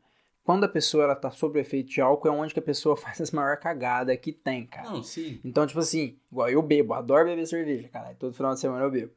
[0.49, 2.97] quando a pessoa ela tá sob o efeito de álcool, é onde que a pessoa
[2.97, 4.89] faz as maiores cagadas que tem, cara.
[4.89, 5.39] Não, sim.
[5.45, 8.15] Então, tipo assim, igual eu bebo, adoro beber cerveja, cara.
[8.15, 9.13] Todo final de semana eu bebo.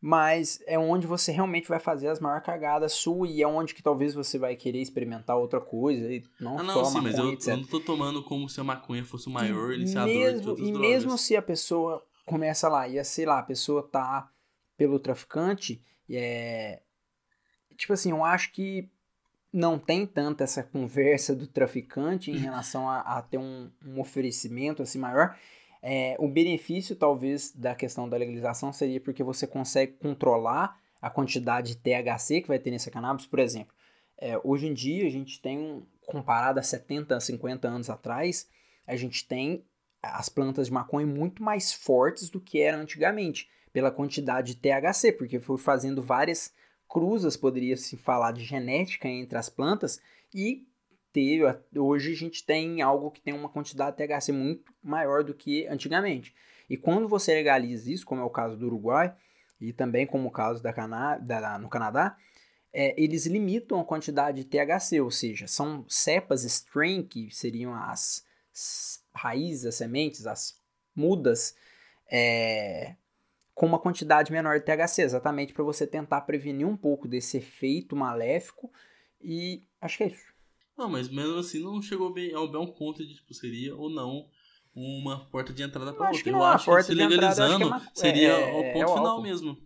[0.00, 3.84] Mas é onde você realmente vai fazer as maiores cagadas sua e é onde que
[3.84, 7.18] talvez você vai querer experimentar outra coisa e não, ah, não só sim, maconha, mas
[7.18, 7.48] eu, etc.
[7.50, 10.58] eu não tô tomando como se a maconha fosse o maior iniciador mesmo, de todas
[10.60, 10.90] E drogas.
[10.90, 14.28] mesmo se a pessoa começa lá e, sei lá, a pessoa tá
[14.76, 15.80] pelo traficante,
[16.10, 16.82] é...
[17.76, 18.90] Tipo assim, eu acho que
[19.52, 24.82] não tem tanta essa conversa do traficante em relação a, a ter um, um, oferecimento
[24.82, 25.36] assim maior.
[25.82, 31.74] É, o benefício, talvez, da questão da legalização seria porque você consegue controlar a quantidade
[31.74, 33.26] de THC que vai ter nesse cannabis.
[33.26, 33.74] Por exemplo,
[34.18, 38.48] é, hoje em dia a gente tem, um, comparado a 70, 50 anos atrás,
[38.86, 39.64] a gente tem
[40.02, 45.12] as plantas de maconha muito mais fortes do que eram antigamente, pela quantidade de THC,
[45.12, 46.52] porque foi fazendo várias
[46.88, 50.00] cruzas, poderia se falar de genética entre as plantas,
[50.34, 50.66] e
[51.12, 51.42] teve,
[51.76, 55.66] hoje a gente tem algo que tem uma quantidade de THC muito maior do que
[55.66, 56.34] antigamente.
[56.68, 59.14] E quando você legaliza isso, como é o caso do Uruguai,
[59.60, 62.16] e também como o caso da Cana da, no Canadá,
[62.72, 68.24] é, eles limitam a quantidade de THC, ou seja, são cepas strain, que seriam as
[69.14, 70.60] raízes, as sementes, as
[70.94, 71.54] mudas,
[72.10, 72.94] é,
[73.58, 77.96] com uma quantidade menor de THC, exatamente para você tentar prevenir um pouco desse efeito
[77.96, 78.70] maléfico.
[79.20, 80.32] E acho que é isso.
[80.76, 84.28] Não, mas mesmo assim não chegou bem ao bem ponto de tipo, seria ou não
[84.72, 86.30] uma porta de entrada para outra.
[86.30, 89.22] eu acho que se legalizando entrada, é seria é, o ponto é final álcool.
[89.22, 89.58] mesmo.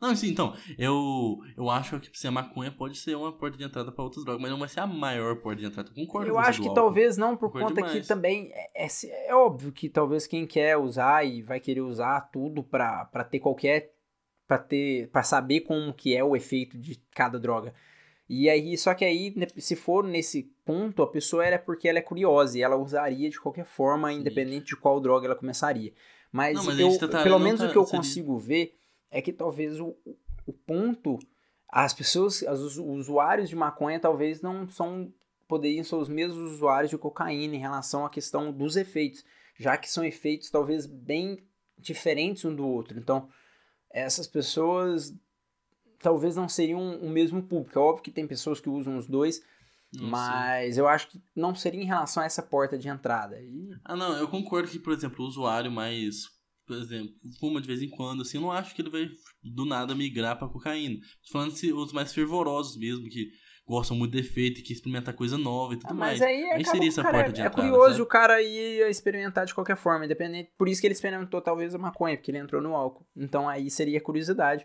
[0.00, 3.64] Não, sim, então, eu, eu acho que se a maconha pode ser uma porta de
[3.64, 5.90] entrada para outras drogas, mas não vai ser a maior porta de entrada.
[5.94, 6.74] Concordo Eu com acho que álcool.
[6.74, 8.00] talvez não, por Concordo conta demais.
[8.00, 8.88] que também é, é,
[9.28, 13.92] é, óbvio que talvez quem quer usar e vai querer usar tudo para ter qualquer
[14.48, 17.74] para ter para saber como que é o efeito de cada droga.
[18.26, 21.98] E aí, só que aí, né, se for nesse ponto, a pessoa era porque ela
[21.98, 25.92] é curiosa e ela usaria de qualquer forma, independente de qual droga ela começaria.
[26.32, 28.79] Mas, não, mas eu, tá, pelo menos tá, o que eu consigo ver
[29.10, 29.96] é que talvez o,
[30.46, 31.18] o ponto,
[31.68, 35.12] as pessoas, os usuários de maconha talvez não são,
[35.48, 39.24] poderiam ser os mesmos usuários de cocaína em relação à questão dos efeitos,
[39.58, 41.44] já que são efeitos talvez bem
[41.78, 42.98] diferentes um do outro.
[42.98, 43.28] Então,
[43.90, 45.14] essas pessoas
[45.98, 47.78] talvez não seriam o mesmo público.
[47.78, 49.42] É óbvio que tem pessoas que usam os dois,
[49.92, 53.40] mas eu acho que não seria em relação a essa porta de entrada.
[53.40, 53.70] E...
[53.84, 56.30] Ah, não, eu concordo que, por exemplo, o usuário mais,
[56.70, 59.10] por exemplo, fuma de vez em quando, assim, eu não acho que ele vai
[59.42, 61.00] do nada migrar pra cocaína.
[61.24, 63.32] Tô falando se os mais fervorosos mesmo, que
[63.66, 66.22] gostam muito de efeito e que experimentar coisa nova e tudo ah, mas mais.
[66.22, 67.66] Aí, aí seria essa porta de é, entrada.
[67.66, 68.02] É curioso sabe?
[68.02, 70.52] o cara ir experimentar de qualquer forma, independente.
[70.56, 73.04] Por isso que ele experimentou talvez a maconha, porque ele entrou no álcool.
[73.16, 74.64] Então aí seria curiosidade.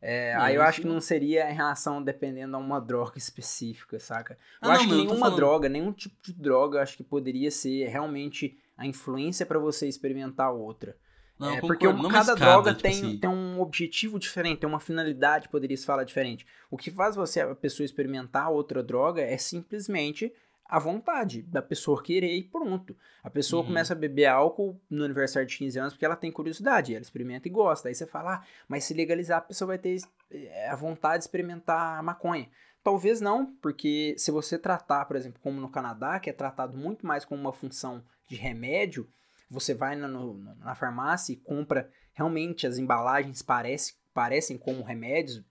[0.00, 4.38] É, aí eu acho que não seria em relação dependendo a uma droga específica, saca?
[4.62, 5.36] Eu ah, acho não, que nenhuma falando...
[5.36, 10.52] droga, nenhum tipo de droga, acho que poderia ser realmente a influência para você experimentar
[10.52, 10.96] outra.
[11.42, 13.18] Não, é, porque não cada escada, droga tipo tem, assim.
[13.18, 16.46] tem um objetivo diferente, tem uma finalidade, poderia se falar diferente.
[16.70, 20.32] O que faz você, a pessoa, experimentar outra droga é simplesmente
[20.64, 22.96] a vontade da pessoa querer e pronto.
[23.24, 23.68] A pessoa uhum.
[23.68, 27.48] começa a beber álcool no aniversário de 15 anos porque ela tem curiosidade, ela experimenta
[27.48, 27.88] e gosta.
[27.88, 29.98] Aí você fala, ah, mas se legalizar, a pessoa vai ter
[30.30, 32.48] eh, a vontade de experimentar a maconha.
[32.84, 37.04] Talvez não, porque se você tratar, por exemplo, como no Canadá, que é tratado muito
[37.04, 39.08] mais como uma função de remédio,
[39.52, 45.44] você vai na, no, na farmácia e compra realmente as embalagens parece, parecem como remédios,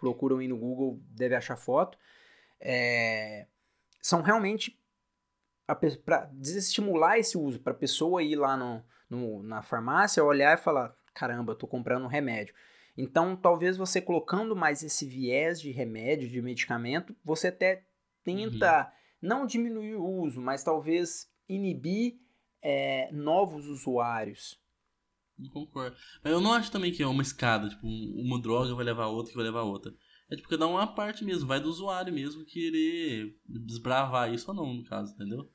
[0.00, 1.98] procuram aí no Google, deve achar foto.
[2.58, 3.46] É,
[4.00, 4.78] são realmente
[6.04, 10.60] para desestimular esse uso, para a pessoa ir lá no, no, na farmácia, olhar e
[10.60, 12.54] falar: caramba, estou comprando um remédio.
[12.96, 17.84] Então, talvez você colocando mais esse viés de remédio, de medicamento, você até
[18.22, 19.28] tenta uhum.
[19.28, 22.18] não diminuir o uso, mas talvez inibir
[22.62, 24.60] é, novos usuários.
[25.52, 25.96] Concordo.
[26.24, 29.30] Eu não acho também que é uma escada, tipo, uma droga vai levar a outra
[29.30, 29.92] que vai levar a outra.
[30.30, 34.72] É tipo, cada uma parte mesmo, vai do usuário mesmo querer desbravar isso ou não,
[34.72, 35.50] no caso, entendeu?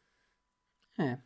[0.99, 1.19] É.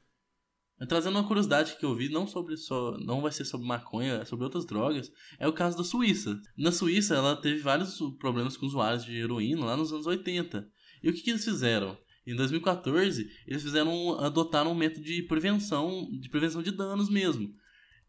[0.88, 2.98] Trazendo uma curiosidade que eu vi, não sobre só.
[2.98, 6.40] não vai ser sobre maconha, é sobre outras drogas, é o caso da Suíça.
[6.58, 10.68] Na Suíça, ela teve vários problemas com usuários de heroína lá nos anos 80.
[11.04, 11.98] E o que, que eles fizeram?
[12.26, 17.50] Em 2014, eles fizeram adotaram um método de prevenção, de prevenção de danos mesmo.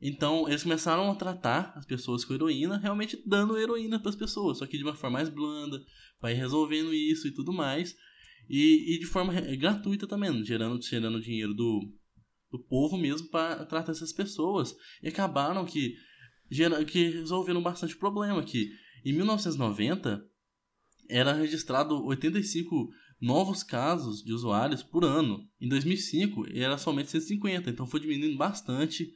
[0.00, 4.58] Então, eles começaram a tratar as pessoas com heroína, realmente dando heroína para as pessoas,
[4.58, 5.80] só que de uma forma mais blanda,
[6.20, 7.96] vai resolvendo isso e tudo mais.
[8.50, 11.80] E, e de forma gratuita também, gerando, gerando dinheiro do,
[12.50, 14.74] do povo mesmo para tratar essas pessoas.
[15.02, 15.94] E acabaram que,
[16.90, 18.42] que resolveram bastante problema.
[18.42, 18.70] Que
[19.04, 20.22] em 1990
[21.08, 22.90] era registrado 85
[23.22, 25.48] novos casos de usuários por ano.
[25.60, 29.14] Em 2005 era somente 150, então foi diminuindo bastante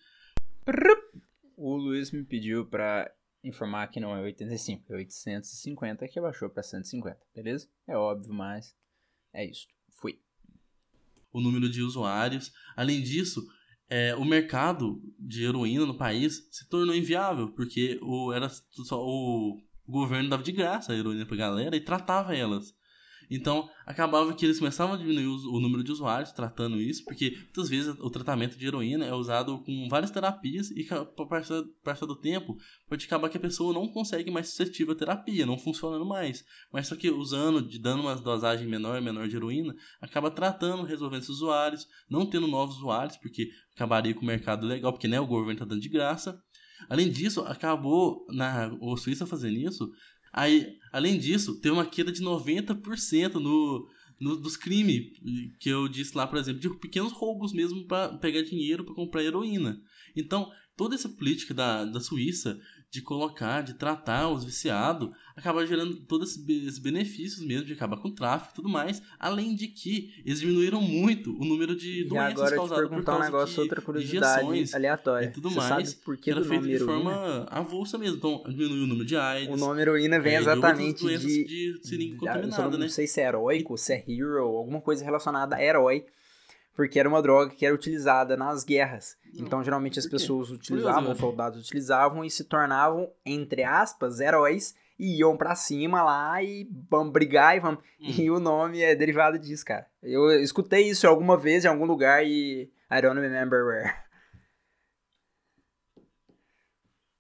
[1.57, 3.11] o Luiz me pediu para
[3.43, 7.69] informar que não é 85, é 850 que abaixou para 150, beleza?
[7.87, 8.75] É óbvio, mas
[9.33, 9.67] é isso.
[9.89, 10.19] Fui.
[11.33, 12.53] O número de usuários.
[12.77, 13.47] Além disso,
[13.89, 19.63] é, o mercado de heroína no país se tornou inviável, porque o, era só, o
[19.87, 22.75] governo dava de graça a heroína pra galera e tratava elas.
[23.31, 27.69] Então, acabava que eles começavam a diminuir o, número de usuários tratando isso, porque muitas
[27.69, 32.57] vezes o tratamento de heroína é usado com várias terapias e, por parte do tempo,
[32.89, 36.45] pode acabar que a pessoa não consegue mais suscetível à terapia, não funcionando mais.
[36.73, 41.21] Mas só que usando, dando uma dosagem menor e menor de heroína, acaba tratando, resolvendo
[41.21, 45.27] esses usuários, não tendo novos usuários, porque acabaria com o mercado legal, porque né, o
[45.27, 46.41] governo está dando de graça.
[46.89, 49.91] Além disso, acabou na o Suíça fazendo isso,
[50.37, 53.89] Aí, além disso, tem uma queda de 90% no,
[54.21, 55.19] no, dos crimes
[55.59, 59.25] que eu disse lá, por exemplo, de pequenos roubos mesmo para pegar dinheiro para comprar
[59.25, 59.81] heroína.
[60.15, 62.61] Então, toda essa política da, da Suíça
[62.97, 68.09] de colocar, de tratar os viciados, acaba gerando todos esses benefícios mesmo, de acabar com
[68.09, 69.03] o tráfico e tudo mais.
[69.19, 73.21] Além de que eles diminuíram muito o número de doenças agora causadas te perguntar por
[73.21, 75.27] um negócio, de, outra curiosidade aleatória.
[75.27, 75.91] E tudo Você mais.
[75.91, 76.93] sabe por que era feito de heroína?
[76.93, 78.17] forma avulsa mesmo.
[78.17, 79.55] Então, diminuiu o número de AIDS.
[79.55, 81.45] O nome heroína vem é, exatamente de, de...
[81.75, 82.89] de seringa eu contaminada, não né?
[82.89, 86.07] sei se é heróico, se é hero, alguma coisa relacionada a herói,
[86.77, 89.17] porque era uma droga que era utilizada nas guerras.
[89.35, 91.15] Então, geralmente as pessoas utilizavam, os né?
[91.15, 97.13] soldados utilizavam e se tornavam, entre aspas, heróis e iam pra cima lá e vamos
[97.13, 97.81] brigar e vamos.
[98.01, 98.15] Hum.
[98.19, 99.87] E o nome é derivado disso, cara.
[100.03, 103.93] Eu escutei isso alguma vez em algum lugar e I don't remember where.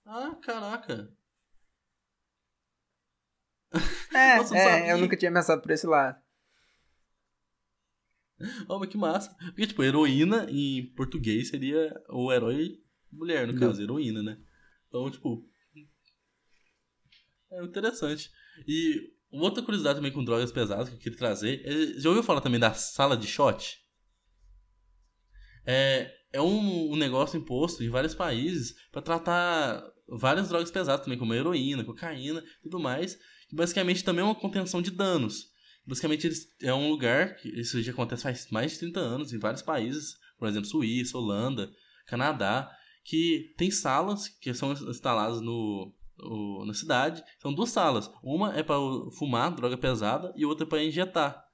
[0.08, 1.10] Ah, caraca.
[4.14, 6.16] É, Nossa, não é, eu nunca tinha pensado por esse lado.
[8.68, 9.34] Oh, mas que massa.
[9.46, 12.78] Porque, tipo, heroína em português seria o herói
[13.10, 14.38] mulher, no Do- caso, heroína, né?
[14.88, 15.48] Então, tipo.
[17.50, 18.30] É interessante.
[18.66, 21.62] E uma outra curiosidade também com drogas pesadas que eu queria trazer.
[21.64, 23.78] é- já ouviu falar também da sala de shot?
[25.64, 31.18] É, é um, um negócio imposto em vários países para tratar várias drogas pesadas também,
[31.18, 33.16] como heroína, cocaína e tudo mais.
[33.48, 35.50] Que basicamente também é uma contenção de danos.
[35.86, 39.38] Basicamente, eles, é um lugar que isso já acontece faz mais de 30 anos em
[39.38, 41.70] vários países, por exemplo, Suíça, Holanda,
[42.06, 42.70] Canadá,
[43.04, 47.22] que tem salas que são instaladas no, no- na cidade.
[47.40, 48.10] São duas salas.
[48.22, 48.76] Uma é para
[49.16, 51.44] fumar droga pesada e outra para injetar.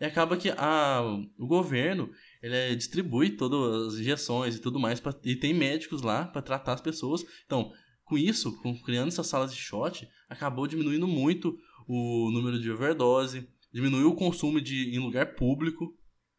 [0.00, 1.02] E acaba que a,
[1.38, 2.10] o governo
[2.42, 6.40] ele é, distribui todas as injeções e tudo mais pra, e tem médicos lá para
[6.40, 7.22] tratar as pessoas.
[7.44, 7.70] Então,
[8.04, 13.46] com isso, com, criando essas salas de shot, acabou diminuindo muito o número de overdose,
[13.72, 15.96] diminuiu o consumo de, em lugar público.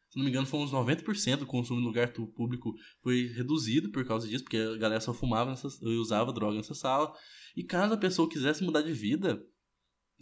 [0.10, 4.04] Se não me engano, foi uns 90% do consumo em lugar público foi reduzido por
[4.06, 7.14] causa disso, porque a galera só fumava nessa, e usava droga nessa sala.
[7.56, 9.42] E caso a pessoa quisesse mudar de vida,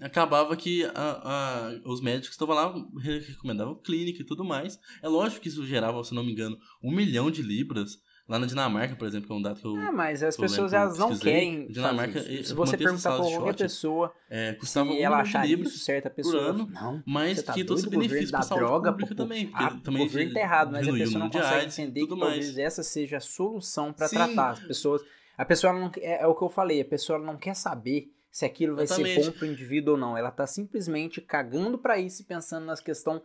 [0.02, 4.78] acabava que a- a- os médicos estavam lá, re- recomendavam clínica e tudo mais.
[5.02, 7.98] É lógico que isso gerava, se não me engano, um milhão de libras.
[8.30, 10.52] Lá na Dinamarca, por exemplo, que é um dado que eu Ah, mas as lembro
[10.52, 11.68] pessoas eu elas não querem.
[11.68, 12.50] Dinamarca, isso.
[12.50, 16.06] Se você perguntar pra qualquer shot, pessoa é, se custava um ela achar isso certo,
[16.06, 16.40] a por pessoa.
[16.40, 18.92] ano, não, mas tá que todos os doido, o governo benefícios dá para saúde droga,
[18.92, 19.50] pública pô, também.
[19.52, 22.20] Ah, também o governo tá errado, mas a pessoa não consegue AIDS, entender que tudo
[22.20, 22.58] talvez mais.
[22.60, 24.16] essa seja a solução pra Sim.
[24.18, 25.02] tratar as pessoas.
[25.36, 28.46] A pessoa não é, é o que eu falei, a pessoa não quer saber se
[28.46, 29.26] aquilo vai ser Exatamente.
[29.26, 30.16] bom pro indivíduo ou não.
[30.16, 33.24] Ela tá simplesmente cagando pra isso e pensando nas questão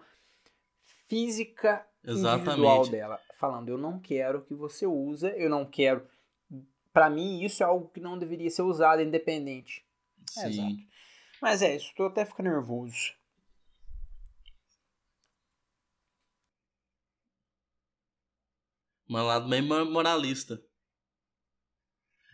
[1.08, 2.90] física individual Exatamente.
[2.90, 6.08] dela, falando eu não quero que você usa, eu não quero.
[6.94, 9.84] Pra mim isso é algo que não deveria ser usado independente.
[10.38, 10.48] É, Sim.
[10.48, 10.76] exato.
[11.42, 13.12] Mas é isso, tô até ficando nervoso.
[19.08, 20.60] Um lado mo- moralista.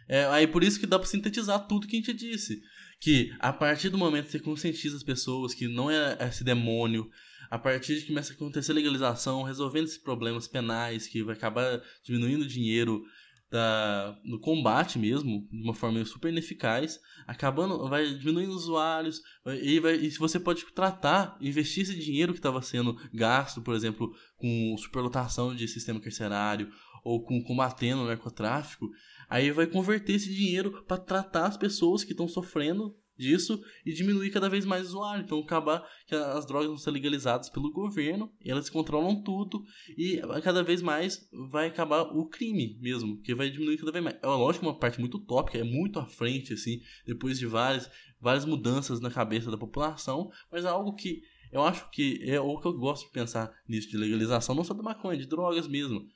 [0.09, 2.61] É, aí por isso que dá pra sintetizar tudo que a gente disse.
[3.01, 7.11] Que a partir do momento que você conscientiza as pessoas que não é esse demônio,
[7.51, 11.83] a partir de que começa a acontecer legalização, resolvendo esses problemas penais, que vai acabar
[12.05, 13.03] diminuindo o dinheiro
[13.51, 19.21] da, no combate mesmo, de uma forma super ineficaz, acabando, vai diminuindo os usuários,
[19.61, 24.15] e, vai, e você pode tratar, investir esse dinheiro que estava sendo gasto, por exemplo,
[24.37, 26.71] com superlotação de sistema carcerário,
[27.03, 28.89] ou com combatendo o narcotráfico,
[29.31, 34.31] aí vai converter esse dinheiro para tratar as pessoas que estão sofrendo disso e diminuir
[34.31, 35.23] cada vez mais o usuário.
[35.23, 39.63] Então acabar que as drogas vão ser legalizadas pelo governo, elas controlam tudo
[39.97, 44.17] e cada vez mais vai acabar o crime mesmo, que vai diminuir cada vez mais.
[44.23, 48.45] É lógico uma parte muito utópica, é muito à frente assim, depois de várias várias
[48.45, 51.23] mudanças na cabeça da população, mas é algo que
[51.53, 54.73] eu acho que é o que eu gosto de pensar nisso de legalização, não só
[54.73, 56.07] da maconha, de drogas mesmo.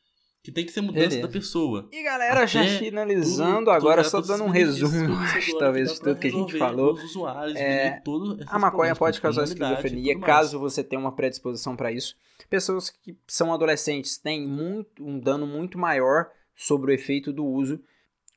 [0.45, 1.26] Que tem que ser mudança Beleza.
[1.26, 1.88] da pessoa.
[1.90, 5.99] E galera, já Até finalizando, Tudo- agora tudo- só dando um resumo, acho, talvez, de
[6.01, 6.92] tudo que a gente falou.
[6.92, 8.03] Os usuários, É,
[8.49, 12.14] A maconha pode causar esquizofrenia, caso você tenha uma predisposição para isso.
[12.51, 17.80] Pessoas que são adolescentes têm muito, um dano muito maior sobre o efeito do uso.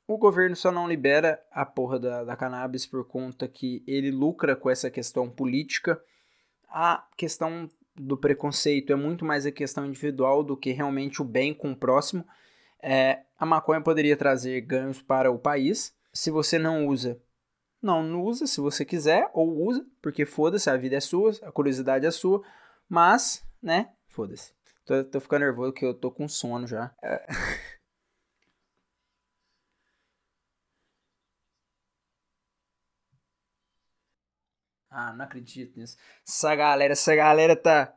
[0.08, 4.56] O governo só não libera a porra da, da cannabis por conta que ele lucra
[4.56, 6.02] com essa questão política.
[6.70, 11.54] a questão do preconceito é muito mais a questão individual do que realmente o bem
[11.54, 12.26] com o próximo.
[12.82, 15.96] É, a maconha poderia trazer ganhos para o país.
[16.14, 17.20] Se você não usa,
[17.82, 21.52] não, não usa se você quiser, ou usa, porque foda-se, a vida é sua, a
[21.52, 22.44] curiosidade é sua,
[22.90, 24.54] mas, né, foda-se.
[24.86, 26.94] Tô, tô ficando nervoso que eu tô com sono já.
[27.04, 27.28] É.
[35.00, 35.96] Ah, não acredito nisso.
[36.28, 37.94] Essa galera, essa galera tá.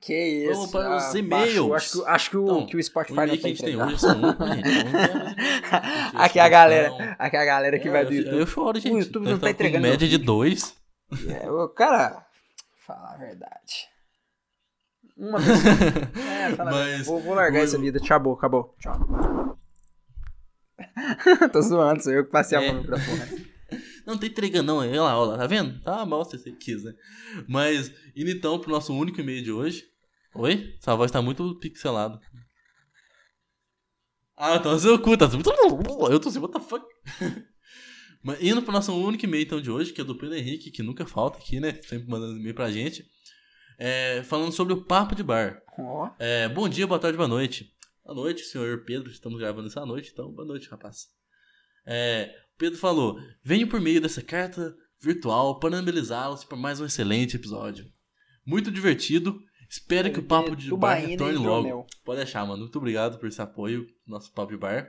[0.00, 0.54] Que isso?
[0.54, 1.70] Vamos para os e-mails.
[1.72, 3.94] Acho que, acho que, o, Então, que o Spotify O não tá a entregando.
[6.14, 8.38] Aqui é a galera, aqui é a galera que é, vai do eu- YouTube.
[8.40, 9.06] Eu choro, gente.
[9.06, 10.74] YouTube Nós não tá entregando média de dois.
[11.28, 12.26] É, o cara,
[12.86, 13.88] falar a verdade.
[15.16, 16.10] Uma pessoa.
[16.50, 16.74] É, fala a.
[16.74, 18.00] Mas vou, vou largar o- essa vida.
[18.00, 18.74] Tchau, acabou.
[18.80, 19.56] Tchau.
[21.52, 22.66] Tô zoando, sou eu que passei a É.
[22.66, 23.49] mão no microfone.
[24.10, 24.78] Não tem entregando, não.
[24.78, 25.80] Olha lá, olha lá, tá vendo?
[25.82, 26.92] Tá mal se você quis, né?
[27.48, 29.84] Mas, indo então pro nosso único e-mail de hoje.
[30.34, 30.76] Oi?
[30.80, 32.20] Sua voz tá muito pixelada.
[34.36, 35.26] Ah, então você oculta.
[36.10, 36.84] Eu tô assim, what the fuck?
[38.20, 40.82] Mas indo pro nosso único e-mail então de hoje, que é do Pedro Henrique, que
[40.82, 41.78] nunca falta aqui, né?
[41.82, 43.06] Sempre mandando e-mail pra gente.
[43.78, 45.62] É, falando sobre o papo de bar.
[45.78, 47.72] Ó, É, bom dia, boa tarde, boa noite.
[48.04, 49.08] Boa noite, senhor Pedro.
[49.08, 51.06] Estamos gravando essa noite, então boa noite, rapaz.
[51.86, 57.86] É, Pedro falou: venho por meio dessa carta virtual parabenizá-los por mais um excelente episódio.
[58.46, 59.40] Muito divertido.
[59.68, 61.76] Espero que o papo de bar retorne hidromel.
[61.76, 61.86] logo.
[62.04, 62.58] Pode deixar, mano.
[62.62, 64.86] Muito obrigado por esse apoio no nosso papo de bar.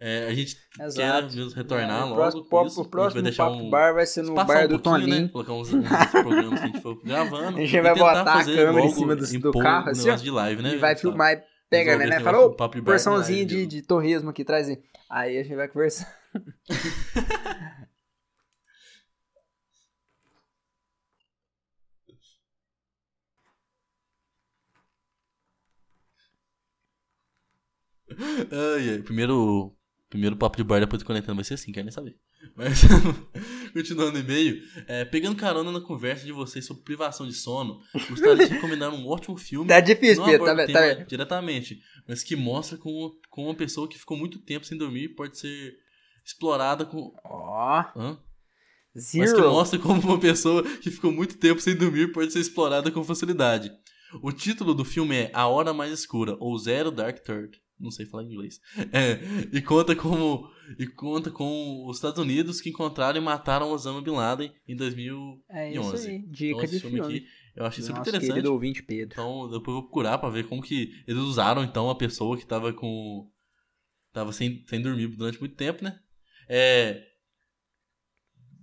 [0.00, 1.28] É, a gente Exato.
[1.28, 2.14] quer mesmo retornar É, o logo.
[2.16, 2.80] próximo, papo- isso.
[2.80, 5.22] o próximo vai papo um, bar vai ser no bar um do Toninho.
[5.22, 5.28] Né?
[5.28, 7.58] Colocar uns, uns programas que a gente for gravando.
[7.58, 10.62] A gente vai botar a câmera em cima do- do carro, um assim, de live,
[10.62, 10.74] né?
[10.74, 12.20] E vai filmar e pega, né?
[12.20, 13.68] Falou, porçãozinha de, mesmo.
[13.70, 14.78] de torresmo aqui, traz aí.
[15.10, 16.21] Aí a gente vai conversar.
[28.50, 29.02] Ai, ai.
[29.02, 29.74] Primeiro,
[30.08, 32.16] primeiro papo de bar depois do conectando vai ser assim, quero nem saber.
[32.56, 32.82] Mas,
[33.72, 37.80] continuando o e-mail, é, pegando carona na conversa de vocês sobre privação de sono,
[38.10, 39.68] gostaria de recomendar um ótimo filme.
[39.68, 40.66] Tá difícil, Pedro, tá?
[40.66, 45.10] Tá diretamente, mas que mostra como, como uma pessoa que ficou muito tempo sem dormir
[45.10, 45.76] pode ser
[46.24, 47.12] explorada com.
[47.24, 48.18] Ó, Hã?
[48.94, 49.50] Mas que zero.
[49.50, 53.70] mostra como uma pessoa que ficou muito tempo sem dormir pode ser explorada com facilidade.
[54.22, 57.58] O título do filme é A Hora Mais Escura, ou Zero Dark Third.
[57.80, 58.60] Não sei falar inglês.
[58.92, 59.18] É,
[59.50, 60.46] e conta como
[60.78, 65.42] e conta com os Estados Unidos que encontraram e mataram Osama Bin Laden em 2011.
[65.50, 67.16] É isso aí, dica Então, de filme filme.
[67.16, 68.30] aqui eu achei super Nosso interessante.
[68.34, 69.12] querido ouvinte Pedro.
[69.14, 72.46] Então, depois eu vou procurar pra ver como que eles usaram, então, a pessoa que
[72.46, 73.26] tava com...
[74.12, 75.98] Tava sem, sem dormir durante muito tempo, né?
[76.48, 77.02] É...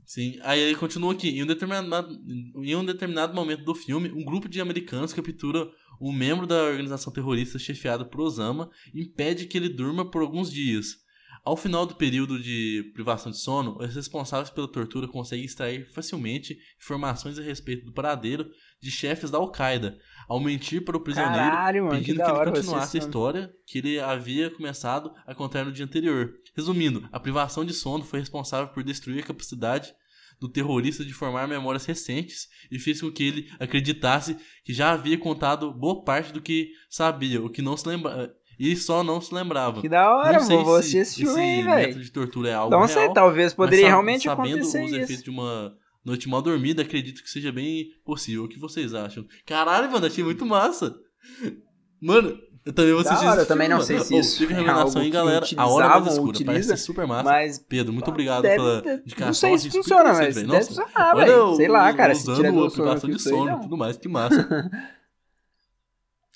[0.06, 1.30] Sim, aí ele continua aqui.
[1.30, 2.20] Em um, determinado,
[2.64, 5.70] em um determinado momento do filme, um grupo de americanos captura
[6.02, 10.50] um membro da organização terrorista chefiada por Osama e impede que ele durma por alguns
[10.50, 10.96] dias.
[11.44, 16.58] Ao final do período de privação de sono, os responsáveis pela tortura conseguem extrair facilmente
[16.82, 18.50] informações a respeito do paradeiro
[18.82, 22.32] de chefes da Al-Qaeda, ao mentir para o prisioneiro Caralho, mano, que pedindo da que,
[22.32, 26.34] ele continuasse a você história que ele havia começado a contar no dia anterior.
[26.56, 29.94] Resumindo, a privação de sono foi responsável por destruir a capacidade
[30.40, 35.18] do terrorista de formar memórias recentes e fez com que ele acreditasse que já havia
[35.18, 39.34] contado boa parte do que sabia, o que não se lembra e só não se
[39.34, 39.82] lembrava.
[39.82, 41.66] Que da hora, vou aí, velho.
[41.66, 42.90] método de tortura é algo Não real.
[42.90, 45.00] sei, talvez poderia realmente sabendo acontecer os isso.
[45.00, 45.74] efeitos de uma
[46.10, 48.44] noite mal dormida, acredito que seja bem possível.
[48.44, 49.26] O que vocês acham?
[49.46, 50.96] Caralho, mano, achei muito massa.
[52.02, 54.70] Mano, eu também vou assistir hora, eu também não sei se Oh, isso Tive é
[54.70, 55.46] algo aí, galera.
[55.58, 57.24] A Hora Mais Escura, parece utiliza, ser super massa.
[57.24, 59.28] Mas Pedro, muito obrigado deve, pela indicação.
[59.28, 61.46] Não sei se funciona, mas deve Nossa, funcionar, velho.
[61.48, 63.60] o- Sei lá, cara, se usando tira do a sono privação aqui, de sono e
[63.62, 64.72] tudo mais, que massa.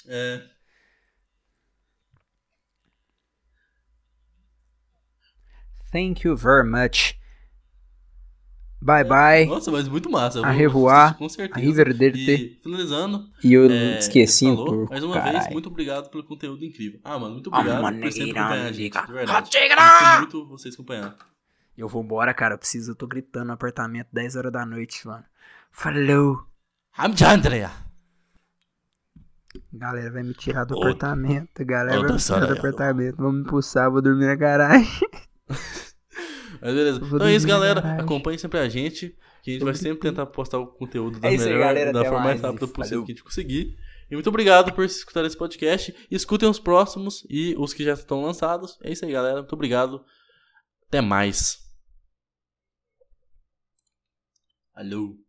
[0.08, 0.42] é...
[5.94, 7.16] Thank you very much.
[8.84, 9.46] Bye bye.
[9.46, 10.40] Nossa, mas muito massa.
[10.40, 11.58] Eu A revoar, com certeza.
[11.58, 12.32] Arrivederci.
[12.32, 14.66] E finalizando, E eu É, esqueci um falou.
[14.66, 15.54] porco, Mais uma vez, caralho.
[15.54, 17.00] muito obrigado pelo conteúdo incrível.
[17.04, 19.42] Ah, mano, muito obrigado mano, por sempre acompanhar a gente, de verdade.
[19.50, 21.16] Gostei muito vocês acompanhar.
[21.78, 22.56] Eu vou embora, cara.
[22.56, 25.24] Eu preciso, eu tô gritando no apartamento 10 horas da noite, mano.
[25.72, 26.44] Falou.
[27.00, 27.72] Andrea.
[29.72, 31.64] Galera vai me tirar do apartamento.
[31.66, 33.16] Galera vai me tirar do apartamento.
[33.18, 34.88] Vamos me pulsar, vou dormir na garagem.
[36.64, 37.00] Mas beleza.
[37.04, 38.02] Então é isso, galera.
[38.02, 39.16] Acompanhe sempre a gente.
[39.44, 41.92] Que a gente vai sempre tentar postar o conteúdo da É isso melhor, galera.
[41.92, 43.06] da forma mais rápida possível falou.
[43.06, 43.78] que a gente conseguir.
[44.10, 45.94] E muito obrigado por escutar esse podcast.
[46.10, 48.78] Escutem os próximos e os que já estão lançados.
[48.82, 49.40] É isso aí, galera.
[49.40, 50.06] Muito obrigado.
[50.88, 51.58] Até mais.
[54.74, 55.18] Alô.